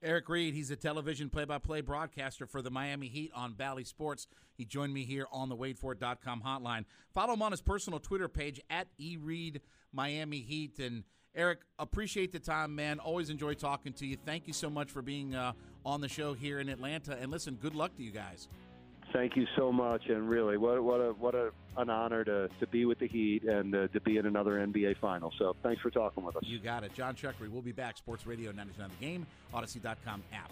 [0.02, 4.26] Eric Reid, he's a television play-by-play broadcaster for the Miami Heat on Bally Sports.
[4.54, 6.84] He joined me here on the WadeFord.com hotline.
[7.14, 9.60] Follow him on his personal Twitter page at eReid
[9.92, 10.78] Miami Heat.
[10.78, 12.98] And Eric, appreciate the time, man.
[12.98, 14.16] Always enjoy talking to you.
[14.24, 15.52] Thank you so much for being uh,
[15.84, 17.16] on the show here in Atlanta.
[17.18, 18.48] And listen, good luck to you guys.
[19.12, 22.66] Thank you so much, and really, what what a what a an honor to, to
[22.66, 25.32] be with the Heat and uh, to be in another NBA final.
[25.38, 26.42] So thanks for talking with us.
[26.44, 27.50] You got it, Jon Chuckery.
[27.50, 27.96] We'll be back.
[27.98, 30.50] Sports Radio 99 The Game, Audacy.com app.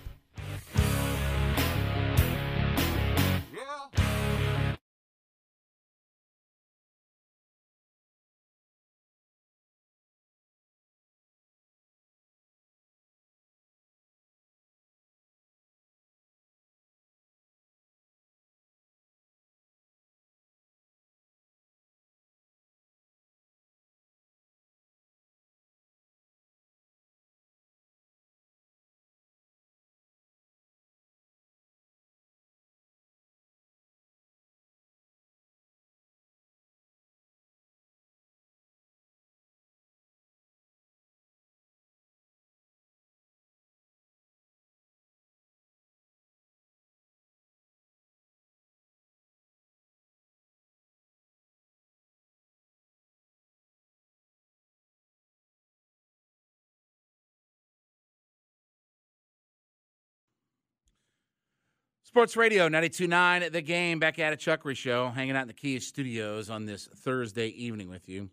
[62.14, 65.80] Sports Radio 92.9 The Game, back at a Chuckery Show, hanging out in the Kia
[65.80, 68.30] Studios on this Thursday evening with you.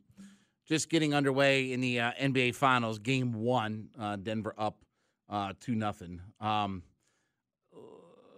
[0.68, 4.86] Just getting underway in the uh, NBA Finals, Game One, uh, Denver up
[5.32, 6.22] uh, two nothing.
[6.40, 6.84] Um,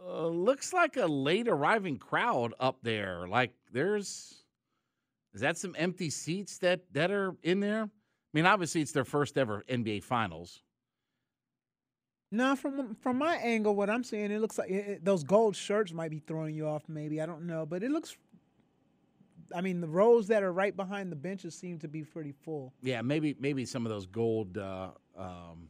[0.07, 3.27] Uh, looks like a late arriving crowd up there.
[3.27, 4.45] Like there's,
[5.33, 7.81] is that some empty seats that that are in there?
[7.83, 7.89] I
[8.31, 10.61] mean, obviously it's their first ever NBA Finals.
[12.33, 15.93] No, from from my angle, what I'm seeing, it looks like it, those gold shirts
[15.93, 16.81] might be throwing you off.
[16.89, 18.17] Maybe I don't know, but it looks.
[19.55, 22.73] I mean, the rows that are right behind the benches seem to be pretty full.
[22.81, 25.69] Yeah, maybe maybe some of those gold, uh, um,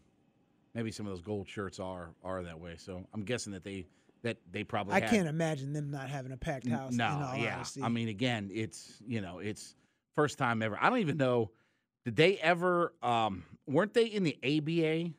[0.73, 2.75] maybe some of those gold shirts are are that way.
[2.77, 3.85] So I'm guessing that they
[4.21, 4.93] that they probably.
[4.93, 6.93] I had- can't imagine them not having a packed house.
[6.93, 7.55] No, yeah.
[7.55, 7.83] honesty.
[7.83, 9.75] I mean, again, it's you know, it's
[10.15, 10.77] first time ever.
[10.79, 11.51] I don't even know.
[12.05, 12.93] Did they ever?
[13.03, 15.13] Um, weren't they in the ABA?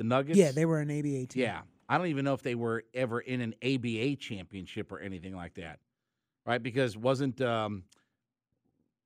[0.00, 0.38] The Nuggets.
[0.38, 1.42] yeah, they were an ABA team.
[1.42, 5.36] Yeah, I don't even know if they were ever in an ABA championship or anything
[5.36, 5.78] like that,
[6.46, 6.62] right?
[6.62, 7.84] Because wasn't um,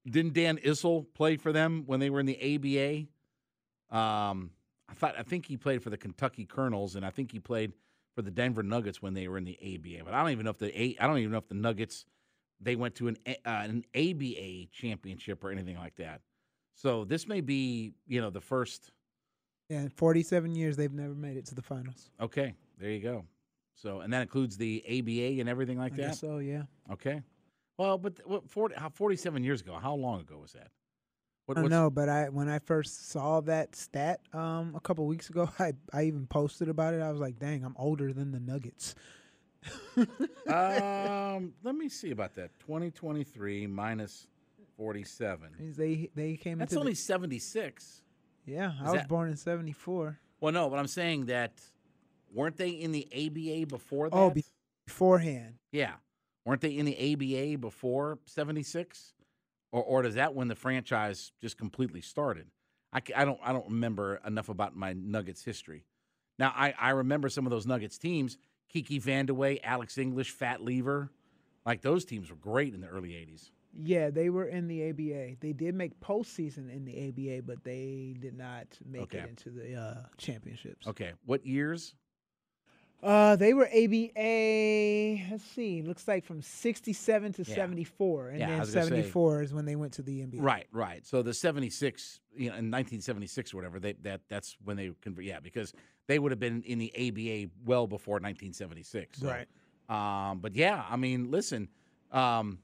[0.09, 3.09] didn't Dan Issel play for them when they were in the
[3.91, 3.99] ABA?
[3.99, 4.51] Um,
[4.89, 7.73] I thought I think he played for the Kentucky Colonels, and I think he played
[8.15, 10.05] for the Denver Nuggets when they were in the ABA.
[10.05, 12.07] But I don't even know if the I don't even know if the Nuggets
[12.61, 16.21] they went to an uh, an ABA championship or anything like that.
[16.77, 18.93] So this may be you know the first.
[19.69, 22.11] Yeah, in 47 years they've never made it to the finals.
[22.21, 23.25] Okay, there you go.
[23.75, 26.03] So, and that includes the ABA and everything like I that.
[26.03, 26.39] guess so.
[26.39, 26.63] Yeah.
[26.93, 27.23] Okay.
[27.77, 29.79] Well, but th- what 40, how, 47 years ago?
[29.81, 30.69] How long ago was that?
[31.47, 35.07] What, I don't know, but I when I first saw that stat um, a couple
[35.07, 37.03] weeks ago, I I even posted about it.
[37.03, 38.95] I was like, "Dang, I'm older than the Nuggets."
[39.97, 42.51] um, let me see about that.
[42.61, 44.27] 2023 minus
[44.77, 45.51] 47.
[45.59, 48.03] Means they they came That's only the, 76.
[48.47, 48.73] Yeah.
[48.81, 50.19] I is was that- born in '74.
[50.41, 51.53] Well, no, but I'm saying that
[52.33, 54.17] weren't they in the ABA before oh, that?
[54.17, 54.45] Oh, be-
[54.87, 55.55] beforehand.
[55.73, 55.95] yeah.
[56.45, 59.15] Weren't they in the ABA before 76?
[59.73, 62.49] Or, or does that when the franchise just completely started?
[62.93, 65.85] I, ca- I don't I don't remember enough about my Nuggets history.
[66.39, 68.37] Now I, I remember some of those Nuggets teams:
[68.69, 71.11] Kiki Vandeweghe, Alex English, Fat Lever.
[71.65, 73.51] Like those teams were great in the early '80s.
[73.77, 75.37] Yeah, they were in the ABA.
[75.41, 79.19] They did make postseason in the ABA, but they did not make Okay.
[79.19, 80.87] it into the uh, championships.
[80.87, 81.95] Okay, what years?
[83.03, 85.31] Uh, they were ABA.
[85.31, 85.83] Let's see.
[85.83, 87.55] Looks like from '67 to Yeah.
[87.55, 90.41] '74, and Yeah, then was gonna say- '74 is when they went to the NBA.
[90.41, 91.05] Right, right.
[91.05, 95.25] So the '76, you know, in 1976 or whatever, they that that's when they convert.
[95.25, 95.75] Yeah, because
[96.07, 99.19] they would have been in the ABA well before 1976.
[99.19, 99.49] So, Right.
[99.89, 101.69] Um, but yeah, I mean, listen,
[102.11, 102.59] um,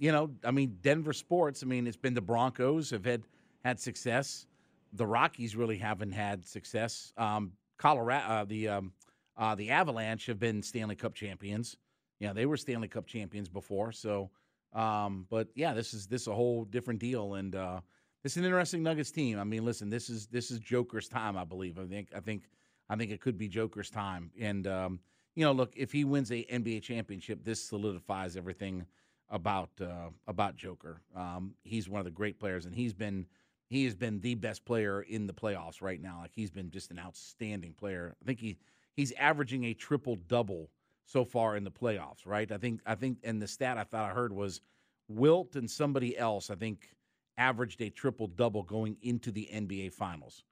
[0.00, 1.62] you know, I mean, Denver sports.
[1.62, 3.22] I mean, it's been the Broncos have had
[3.64, 4.46] had success.
[4.94, 7.12] The Rockies really haven't had success.
[7.16, 8.92] Um, Colorado, uh, the um,
[9.36, 11.76] uh, the Avalanche have been Stanley Cup champions.
[12.18, 13.92] Yeah, they were Stanley Cup champions before.
[13.92, 14.30] So,
[14.72, 17.80] um, but yeah, this is this is a whole different deal, and uh,
[18.24, 19.38] an interesting Nuggets team.
[19.38, 21.78] I mean, listen, this is this is Joker's time, I believe.
[21.78, 22.44] I think I think
[22.88, 25.00] I think it could be Joker's time, and um,
[25.34, 28.86] you know, look, if he wins a NBA championship, this solidifies everything
[29.30, 31.02] about uh, about Joker.
[31.14, 33.26] Um, he's one of the great players, and he's been
[33.68, 36.18] he has been the best player in the playoffs right now.
[36.22, 38.16] Like he's been just an outstanding player.
[38.22, 38.58] I think he
[38.94, 40.70] he's averaging a triple double
[41.04, 42.26] so far in the playoffs.
[42.26, 42.50] Right?
[42.50, 44.60] I think I think, and the stat I thought I heard was
[45.08, 46.50] Wilt and somebody else.
[46.50, 46.90] I think
[47.36, 50.44] averaged a triple double going into the NBA Finals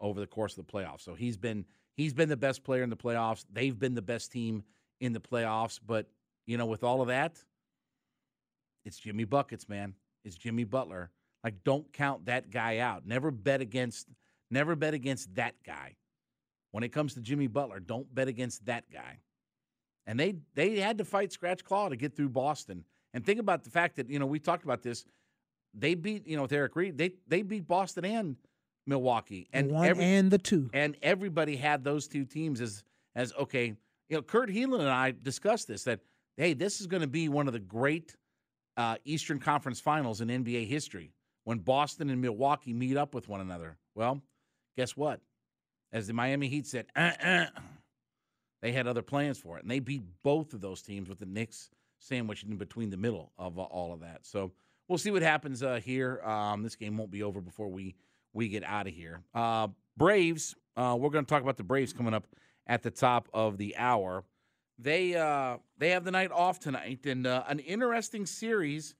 [0.00, 1.00] over the course of the playoffs.
[1.00, 1.64] So he's been
[1.96, 3.44] he's been the best player in the playoffs.
[3.52, 4.64] They've been the best team
[5.00, 5.80] in the playoffs.
[5.84, 6.06] But
[6.46, 7.42] you know, with all of that,
[8.86, 9.94] it's Jimmy buckets, man.
[10.24, 11.10] It's Jimmy Butler.
[11.44, 13.04] Like, don't count that guy out.
[13.04, 14.08] Never bet against.
[14.50, 15.96] Never bet against that guy.
[16.70, 19.18] When it comes to Jimmy Butler, don't bet against that guy.
[20.06, 22.84] And they they had to fight scratch claw to get through Boston.
[23.12, 25.04] And think about the fact that you know we talked about this.
[25.74, 26.96] They beat you know with Eric Reid.
[26.96, 28.36] They they beat Boston and
[28.86, 30.70] Milwaukee, and one every, and the two.
[30.72, 32.84] and everybody had those two teams as
[33.16, 33.74] as okay.
[34.08, 35.98] You know, Kurt Helin and I discussed this that
[36.36, 38.14] hey, this is going to be one of the great
[38.76, 41.12] uh, Eastern Conference Finals in NBA history
[41.44, 43.78] when Boston and Milwaukee meet up with one another.
[43.94, 44.20] Well,
[44.76, 45.20] guess what?
[45.92, 47.46] As the Miami Heat said, uh-uh,
[48.62, 51.26] they had other plans for it, and they beat both of those teams with the
[51.26, 54.26] Knicks sandwiched in between the middle of uh, all of that.
[54.26, 54.52] So
[54.88, 56.20] we'll see what happens uh, here.
[56.22, 57.94] Um, this game won't be over before we
[58.32, 59.22] we get out of here.
[59.34, 60.54] Uh, Braves.
[60.76, 62.26] Uh, we're going to talk about the Braves coming up
[62.66, 64.24] at the top of the hour.
[64.78, 68.94] They uh, they have the night off tonight, and uh, an interesting series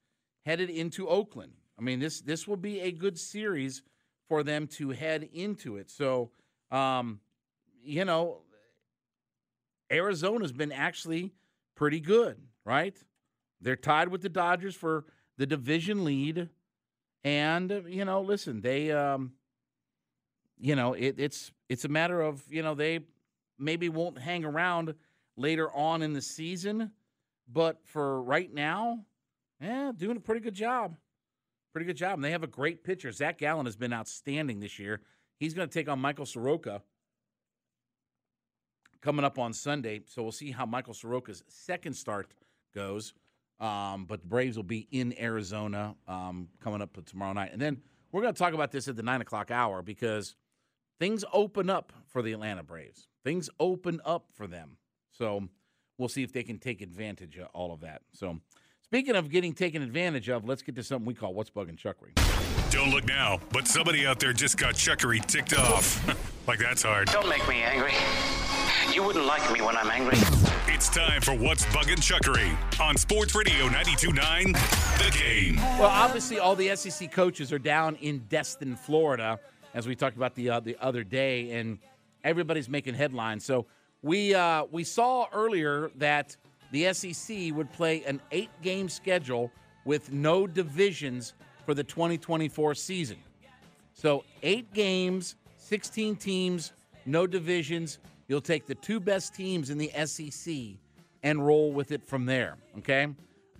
[0.45, 1.53] headed into Oakland.
[1.79, 3.83] I mean this this will be a good series
[4.29, 5.91] for them to head into it.
[5.91, 6.31] So,
[6.71, 7.21] um,
[7.83, 8.39] you know,
[9.91, 11.33] Arizona's been actually
[11.75, 12.97] pretty good, right?
[13.61, 15.05] They're tied with the Dodgers for
[15.37, 16.49] the division lead,
[17.23, 19.33] and you know, listen, they, um,
[20.59, 23.01] you know, it, it's it's a matter of you know they
[23.59, 24.95] maybe won't hang around
[25.37, 26.91] later on in the season.
[27.53, 29.05] But for right now,
[29.61, 30.97] yeah, doing a pretty good job.
[31.73, 32.15] Pretty good job.
[32.15, 33.13] And they have a great pitcher.
[33.13, 35.01] Zach Gallen has been outstanding this year.
[35.39, 36.83] He's going to take on Michael Soroka
[39.03, 40.01] coming up on Sunday.
[40.07, 42.33] So we'll see how Michael Soroka's second start
[42.75, 43.15] goes.
[43.61, 47.51] Um, but the Braves will be in Arizona um, coming up tomorrow night.
[47.53, 47.81] And then
[48.13, 50.37] we're going to talk about this at the nine o'clock hour because
[50.99, 53.09] things open up for the Atlanta Braves.
[53.25, 54.77] Things open up for them.
[55.17, 55.49] So
[55.99, 58.03] we'll see if they can take advantage of all of that.
[58.13, 58.39] So
[58.83, 62.13] speaking of getting taken advantage of, let's get to something we call What's Bugging Chuckery.
[62.71, 66.07] Don't look now, but somebody out there just got Chuckery ticked off.
[66.49, 67.09] like that's hard.
[67.09, 67.93] Don't make me angry.
[68.93, 70.19] You wouldn't like me when I'm angry.
[70.69, 74.53] It's time for What's Bugging Chuckery on Sports Radio 92.9
[74.99, 75.57] The Game.
[75.79, 79.39] Well, obviously, all the SEC coaches are down in Destin, Florida,
[79.75, 81.79] as we talked about the uh, the other day, and
[82.25, 83.45] everybody's making headlines.
[83.45, 83.67] So
[84.07, 86.37] we uh, we saw earlier that
[86.71, 89.51] the SEC would play an eight game schedule
[89.85, 91.35] with no divisions
[91.65, 93.17] for the 2024 season.
[93.95, 96.73] So eight games, 16 teams,
[97.05, 97.99] no divisions.
[98.29, 100.55] You'll take the two best teams in the SEC
[101.25, 102.59] and roll with it from there.
[102.79, 103.09] Okay.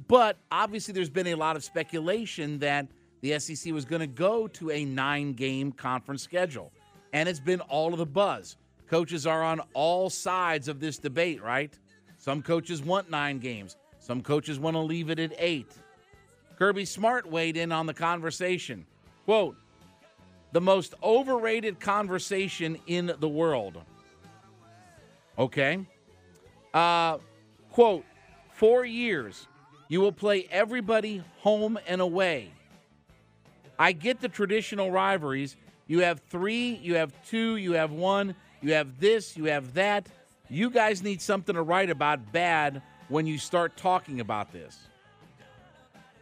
[0.07, 2.87] But obviously, there's been a lot of speculation that
[3.21, 6.71] the SEC was going to go to a nine game conference schedule.
[7.13, 8.57] And it's been all of the buzz.
[8.89, 11.73] Coaches are on all sides of this debate, right?
[12.19, 15.73] Some coaches want nine games, some coaches want to leave it at eight.
[16.59, 18.87] Kirby Smart weighed in on the conversation.
[19.25, 19.57] Quote,
[20.53, 23.83] the most overrated conversation in the world.
[25.39, 25.85] Okay.
[26.73, 27.19] Uh,
[27.73, 28.05] quote,
[28.53, 29.49] four years,
[29.89, 32.51] you will play everybody home and away.
[33.79, 35.57] I get the traditional rivalries.
[35.87, 40.09] You have three, you have two, you have one, you have this, you have that.
[40.49, 44.79] You guys need something to write about bad when you start talking about this.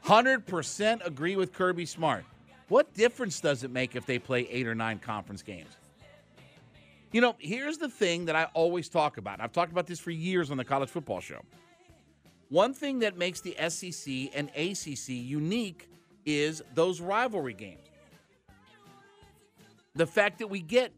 [0.04, 2.24] 100% agree with Kirby Smart.
[2.68, 5.76] What difference does it make if they play eight or nine conference games?
[7.12, 9.40] You know, here's the thing that I always talk about.
[9.40, 11.40] I've talked about this for years on the college football show.
[12.48, 15.88] One thing that makes the SEC and ACC unique
[16.26, 17.86] is those rivalry games.
[19.94, 20.92] The fact that we get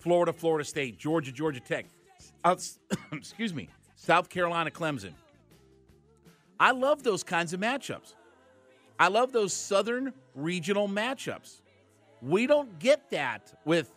[0.00, 1.86] Florida, Florida State, Georgia, Georgia Tech,
[3.12, 5.12] excuse me, South Carolina, Clemson.
[6.58, 8.14] I love those kinds of matchups.
[8.98, 11.60] I love those southern regional matchups.
[12.22, 13.94] We don't get that with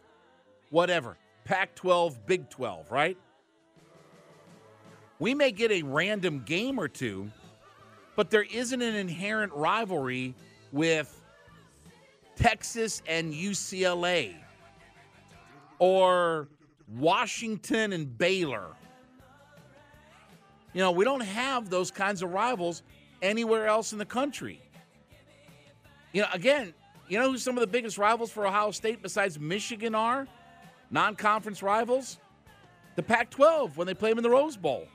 [0.70, 3.18] whatever, Pac 12, Big 12, right?
[5.20, 7.32] We may get a random game or two,
[8.16, 10.36] but there isn't an inherent rivalry
[10.72, 11.22] with
[12.36, 14.36] Texas and UCLA
[15.84, 16.48] or
[16.88, 18.68] Washington and Baylor.
[20.72, 22.84] You know, we don't have those kinds of rivals
[23.22, 24.62] anywhere else in the country.
[26.14, 26.74] You know, again,
[27.10, 30.26] you know who some of the biggest rivals for Ohio State besides Michigan are?
[30.90, 32.18] Non conference rivals?
[32.96, 34.88] The Pac 12 when they play them in the Rose Bowl,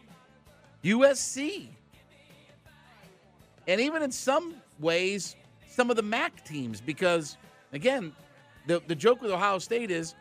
[0.82, 1.68] USC.
[3.66, 5.36] And even in some ways,
[5.68, 7.36] some of the MAC teams, because,
[7.74, 8.14] again,
[8.66, 10.14] the, the joke with Ohio State is,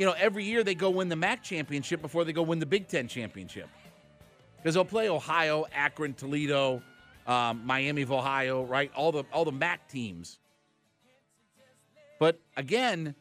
[0.00, 2.64] you know, every year they go win the MAC championship before they go win the
[2.64, 3.68] Big Ten championship.
[4.56, 6.82] Because they'll play Ohio, Akron, Toledo,
[7.26, 8.90] um, Miami of Ohio, right?
[8.96, 10.38] All the all the MAC teams.
[12.18, 13.14] But again,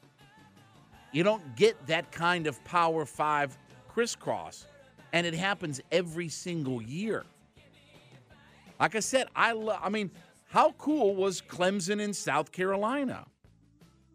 [1.11, 3.57] you don't get that kind of Power Five
[3.89, 4.65] crisscross,
[5.11, 7.25] and it happens every single year.
[8.79, 9.81] Like I said, I love.
[9.83, 10.11] I mean,
[10.47, 13.25] how cool was Clemson in South Carolina?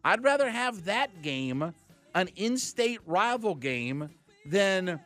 [0.03, 1.75] I'd rather have that game,
[2.15, 4.09] an in-state rival game,
[4.45, 4.99] than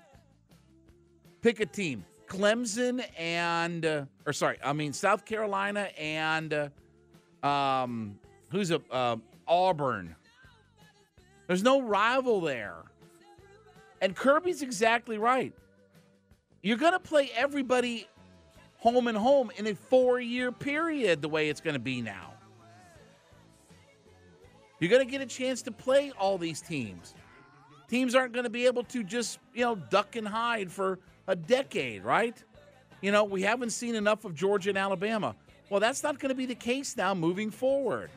[1.41, 2.05] pick a team.
[2.27, 6.69] Clemson and, uh, or sorry, I mean South Carolina and
[7.43, 8.19] uh, um,
[8.51, 9.15] who's a uh,
[9.47, 10.15] Auburn.
[11.47, 12.75] There's no rival there,
[14.01, 15.53] and Kirby's exactly right.
[16.61, 18.07] You're going to play everybody
[18.77, 21.23] home and home in a four-year period.
[21.23, 22.28] The way it's going to be now,
[24.79, 27.13] you're going to get a chance to play all these teams.
[27.87, 31.35] Teams aren't going to be able to just you know duck and hide for a
[31.35, 32.41] decade, right?
[33.01, 35.35] You know, we haven't seen enough of Georgia and Alabama.
[35.69, 38.09] Well, that's not going to be the case now moving forward.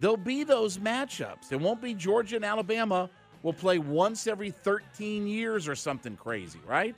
[0.00, 1.52] There'll be those matchups.
[1.52, 3.10] It won't be Georgia and Alabama
[3.42, 6.96] will play once every 13 years or something crazy, right?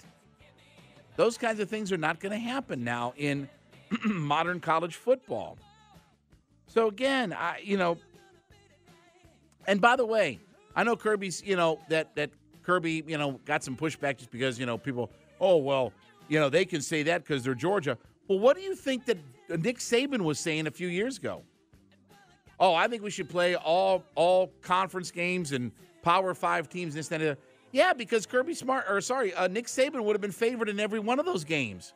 [1.17, 3.49] Those kinds of things are not going to happen now in
[4.05, 5.59] modern college football.
[6.75, 7.97] So again, I you know,
[9.67, 10.41] and by the way,
[10.75, 12.31] I know Kirby's you know that that
[12.65, 15.11] Kirby, you know, got some pushback just because you know people.
[15.41, 15.93] Oh well,
[16.29, 17.97] you know they can say that because they're Georgia.
[18.27, 19.19] Well, what do you think that
[19.49, 21.43] Nick Saban was saying a few years ago?
[22.59, 25.71] Oh, I think we should play all all conference games and
[26.03, 27.39] Power Five teams instead of
[27.71, 30.99] yeah, because Kirby Smart or sorry, uh, Nick Saban would have been favored in every
[30.99, 31.93] one of those games.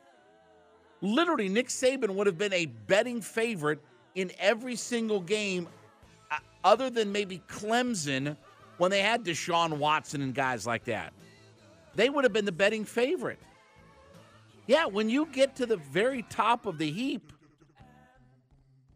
[1.01, 3.81] Literally, Nick Saban would have been a betting favorite
[4.15, 5.67] in every single game,
[6.31, 8.35] uh, other than maybe Clemson
[8.77, 11.13] when they had Deshaun Watson and guys like that.
[11.95, 13.39] They would have been the betting favorite.
[14.67, 17.33] Yeah, when you get to the very top of the heap,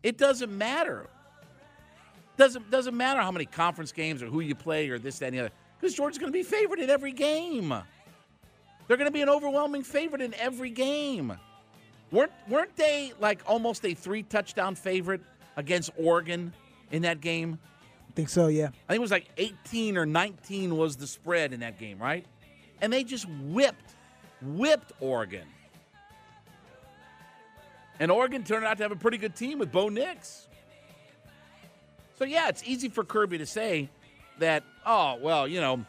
[0.04, 1.08] it doesn't matter.
[2.38, 5.36] Doesn't doesn't matter how many conference games or who you play or this, that, and
[5.36, 5.52] the other.
[5.80, 7.74] Because Georgia's going to be favored in every game.
[8.88, 11.34] They're going to be an overwhelming favorite in every game.
[12.14, 15.22] Weren't weren't they like almost a three touchdown favorite
[15.58, 16.54] against Oregon
[16.92, 17.60] in that game?
[18.10, 18.68] I think so, yeah.
[18.68, 22.26] I think it was like 18 or 19 was the spread in that game, right?
[22.80, 23.96] And they just whipped,
[24.42, 25.48] whipped Oregon.
[28.00, 30.48] And Oregon turned out to have a pretty good team with Bo Nix.
[32.20, 33.90] So, yeah, it's easy for Kirby to say
[34.38, 35.84] that, oh, well, you know,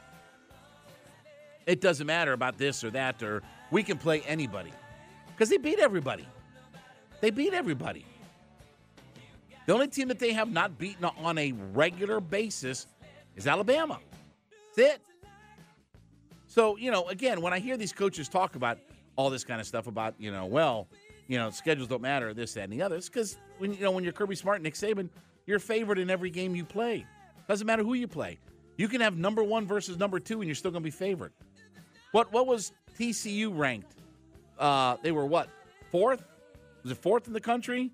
[1.67, 4.73] it doesn't matter about this or that, or we can play anybody.
[5.35, 6.27] Because they beat everybody.
[7.21, 8.05] They beat everybody.
[9.67, 12.87] The only team that they have not beaten on a regular basis
[13.35, 13.99] is Alabama.
[14.77, 15.01] That's it.
[16.47, 18.79] So, you know, again, when I hear these coaches talk about
[19.17, 20.87] all this kind of stuff about, you know, well,
[21.27, 23.91] you know, schedules don't matter, this, that, and the other, it's because when you know
[23.91, 25.09] when you're Kirby Smart, Nick Saban,
[25.47, 27.07] you're favored in every game you play.
[27.49, 28.39] Doesn't matter who you play.
[28.77, 31.33] You can have number one versus number two, and you're still going to be favored.
[32.13, 33.95] What what was TCU ranked?
[34.59, 35.49] Uh, they were what
[35.91, 36.25] fourth?
[36.83, 37.91] Was it fourth in the country?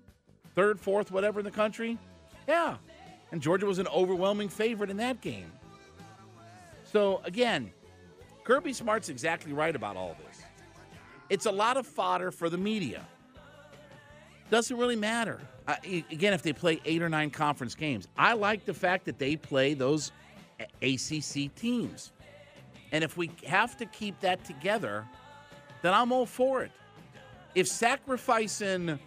[0.55, 1.97] Third, fourth, whatever in the country?
[2.47, 2.77] Yeah,
[3.31, 5.51] and Georgia was an overwhelming favorite in that game.
[6.83, 7.71] So again,
[8.43, 10.41] Kirby Smart's exactly right about all this.
[11.29, 13.05] It's a lot of fodder for the media.
[14.49, 15.39] Doesn't really matter.
[15.65, 15.75] Uh,
[16.11, 19.37] again, if they play eight or nine conference games, I like the fact that they
[19.37, 20.11] play those
[20.81, 22.11] ACC teams.
[22.91, 25.05] And if we have to keep that together,
[25.81, 26.71] then I'm all for it.
[27.55, 28.99] If sacrificing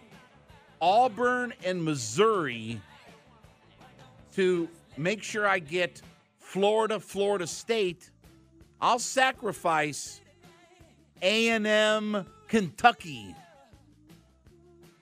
[0.81, 2.79] Auburn and Missouri
[4.33, 6.01] to make sure I get
[6.39, 8.11] Florida, Florida State,
[8.81, 10.21] I'll sacrifice
[11.21, 13.35] A&M, Kentucky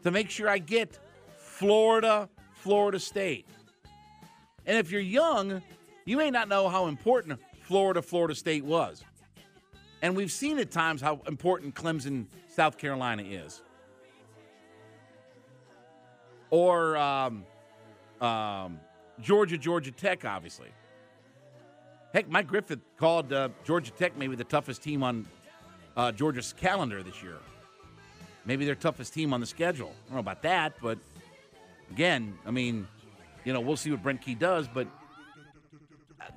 [0.03, 0.99] to make sure I get
[1.37, 3.47] Florida, Florida State.
[4.65, 5.61] And if you're young,
[6.05, 9.03] you may not know how important Florida, Florida State was.
[10.03, 13.61] And we've seen at times how important Clemson, South Carolina is.
[16.49, 17.45] Or um,
[18.19, 18.81] um,
[19.21, 20.67] Georgia, Georgia Tech, obviously.
[22.13, 25.25] Heck, Mike Griffith called uh, Georgia Tech maybe the toughest team on
[25.95, 27.37] uh, Georgia's calendar this year.
[28.45, 29.87] Maybe their toughest team on the schedule.
[29.87, 30.97] I don't know about that, but
[31.91, 32.89] again, I mean,
[33.45, 34.85] you know, we'll see what Brent Key does, but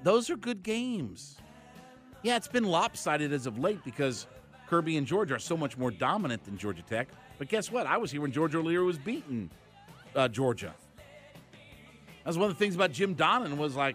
[0.05, 1.37] those are good games.
[2.27, 4.27] Yeah, it's been lopsided as of late because
[4.67, 7.07] Kirby and Georgia are so much more dominant than Georgia Tech.
[7.39, 7.87] But guess what?
[7.87, 9.49] I was here when George O'Leary was beating
[10.17, 10.75] uh, Georgia.
[10.97, 13.95] That was one of the things about Jim Donnan was like,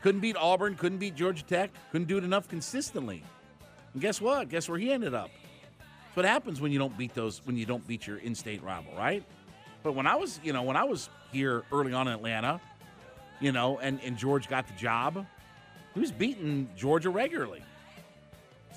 [0.00, 3.22] couldn't beat Auburn, couldn't beat Georgia Tech, couldn't do it enough consistently.
[3.92, 4.48] And guess what?
[4.48, 5.28] Guess where he ended up?
[5.78, 8.94] That's what happens when you don't beat those when you don't beat your in-state rival,
[8.96, 9.22] right?
[9.82, 12.62] But when I was, you know, when I was here early on in Atlanta,
[13.40, 15.26] you know, and, and George got the job,
[15.94, 17.62] he was beating Georgia regularly.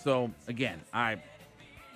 [0.04, 1.18] So again, I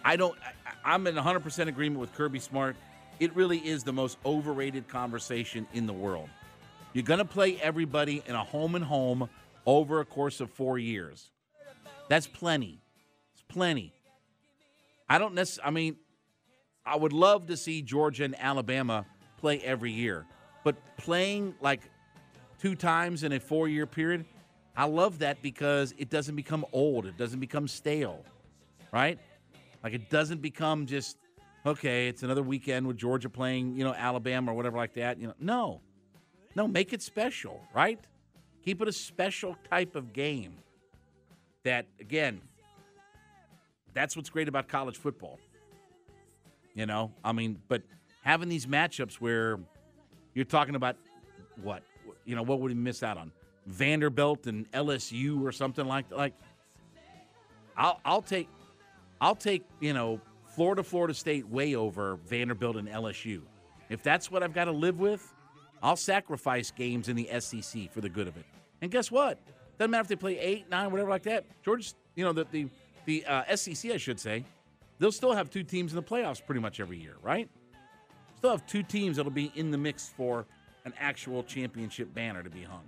[0.04, 2.76] I don't I, I'm in 100% agreement with Kirby Smart.
[3.20, 6.30] It really is the most overrated conversation in the world.
[6.94, 9.30] You're going to play everybody in a home and home
[9.66, 11.30] over a course of 4 years.
[12.08, 12.80] That's plenty.
[13.34, 13.94] It's plenty.
[15.08, 15.96] I don't necessarily I mean
[16.86, 19.06] I would love to see Georgia and Alabama
[19.38, 20.26] play every year,
[20.64, 21.82] but playing like
[22.60, 24.26] two times in a four year period,
[24.76, 27.06] I love that because it doesn't become old.
[27.06, 28.24] It doesn't become stale,
[28.92, 29.20] right?
[29.84, 31.18] Like it doesn't become just,
[31.66, 35.20] okay, it's another weekend with Georgia playing, you know, Alabama or whatever like that.
[35.20, 35.82] You know, no,
[36.56, 38.00] no, make it special, right?
[38.64, 40.58] Keep it a special type of game.
[41.64, 42.42] That again,
[43.94, 45.40] that's what's great about college football.
[46.74, 47.82] You know, I mean, but
[48.22, 49.60] having these matchups where
[50.34, 50.96] you're talking about
[51.62, 51.84] what,
[52.26, 53.32] you know, what would we miss out on?
[53.70, 56.18] Vanderbilt and LSU or something like that.
[56.18, 56.34] Like,
[57.78, 58.50] I'll I'll take
[59.22, 60.20] I'll take you know
[60.56, 63.42] Florida Florida State way over Vanderbilt and LSU.
[63.90, 65.34] If that's what I've got to live with,
[65.82, 68.46] I'll sacrifice games in the SEC for the good of it.
[68.82, 69.40] And guess what?
[69.78, 71.46] Doesn't matter if they play eight, nine, whatever like that.
[71.64, 72.68] Georgia, you know, the the
[73.06, 74.44] the uh, SEC, I should say,
[74.98, 77.48] they'll still have two teams in the playoffs pretty much every year, right?
[78.38, 80.46] Still have two teams that'll be in the mix for
[80.86, 82.84] an actual championship banner to be hung.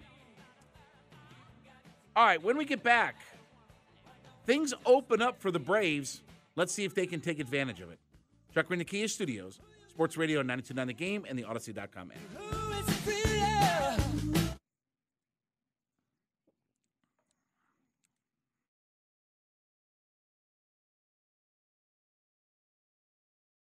[2.15, 3.15] All right, when we get back,
[4.45, 6.21] things open up for the Braves.
[6.55, 7.99] Let's see if they can take advantage of it.
[8.53, 9.59] Chuck Kia Studios,
[9.89, 13.30] Sports Radio 929 The Game, and the Audacy.com app.